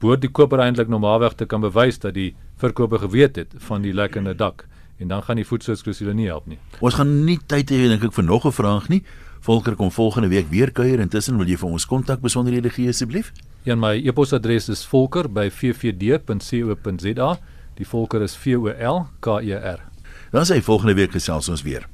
behoort 0.00 0.20
die 0.20 0.30
koper 0.30 0.60
eintlik 0.60 0.88
normaalweg 0.88 1.34
te 1.34 1.44
kan 1.44 1.60
bewys 1.60 1.98
dat 1.98 2.14
die 2.14 2.34
verkoper 2.56 2.98
geweet 2.98 3.36
het 3.36 3.54
van 3.58 3.82
die 3.82 3.92
lekkende 3.92 4.34
dak 4.34 4.66
en 4.98 5.08
dan 5.08 5.22
gaan 5.22 5.36
die 5.36 5.46
voetstootsklausule 5.46 6.14
nie 6.14 6.26
help 6.26 6.46
nie. 6.46 6.58
Ons 6.80 6.94
gaan 6.94 7.24
nie 7.24 7.38
tyd 7.46 7.70
hê 7.70 7.88
dink 7.88 8.02
ek 8.02 8.12
vir 8.12 8.24
nog 8.24 8.46
'n 8.46 8.52
vraag 8.52 8.88
nie. 8.88 9.02
Volker 9.44 9.76
kom 9.76 9.90
volgende 9.92 10.28
week 10.28 10.46
weer 10.48 10.72
kuier. 10.72 11.00
Intussen 11.04 11.36
wil 11.36 11.48
jy 11.52 11.58
vir 11.60 11.68
ons 11.76 11.84
kontak 11.84 12.24
besonderhede 12.24 12.72
gee 12.72 12.88
asseblief? 12.88 13.28
Ja, 13.68 13.76
my 13.76 14.00
e-posadres 14.00 14.72
is 14.72 14.88
volker@ffd.co.za. 14.88 17.28
Die 17.76 17.86
volker 17.86 18.24
is 18.24 18.36
V 18.40 18.56
O 18.56 18.72
L 18.72 19.04
K 19.20 19.44
E 19.44 19.52
R. 19.52 19.84
Dan 20.32 20.48
sê 20.48 20.64
volgende 20.64 20.96
week 20.96 21.12
gesels 21.12 21.52
ons 21.52 21.60
weer. 21.62 21.93